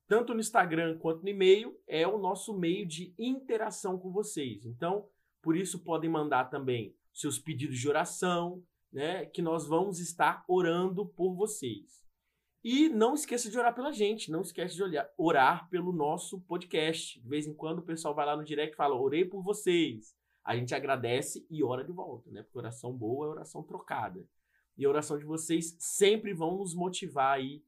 [0.09, 4.67] Tanto no Instagram quanto no e-mail é o nosso meio de interação com vocês.
[4.67, 5.09] Então,
[5.41, 8.63] por isso podem mandar também seus pedidos de oração,
[8.93, 12.03] né, que nós vamos estar orando por vocês.
[12.65, 17.21] E não esqueça de orar pela gente, não esqueça de olhar, orar pelo nosso podcast.
[17.21, 20.15] De vez em quando o pessoal vai lá no direct e fala: orei por vocês.
[20.45, 22.43] A gente agradece e ora de volta, né?
[22.43, 24.27] Porque oração boa é oração trocada.
[24.77, 27.63] E a oração de vocês sempre vão nos motivar aí,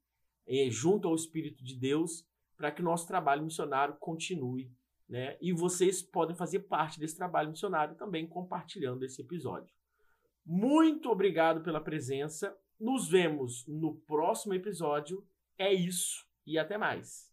[0.46, 4.72] eh, junto ao Espírito de Deus, para que o nosso trabalho missionário continue.
[5.08, 5.36] Né?
[5.40, 9.74] E vocês podem fazer parte desse trabalho missionário também compartilhando esse episódio.
[10.44, 12.56] Muito obrigado pela presença.
[12.80, 15.26] Nos vemos no próximo episódio.
[15.56, 17.32] É isso e até mais.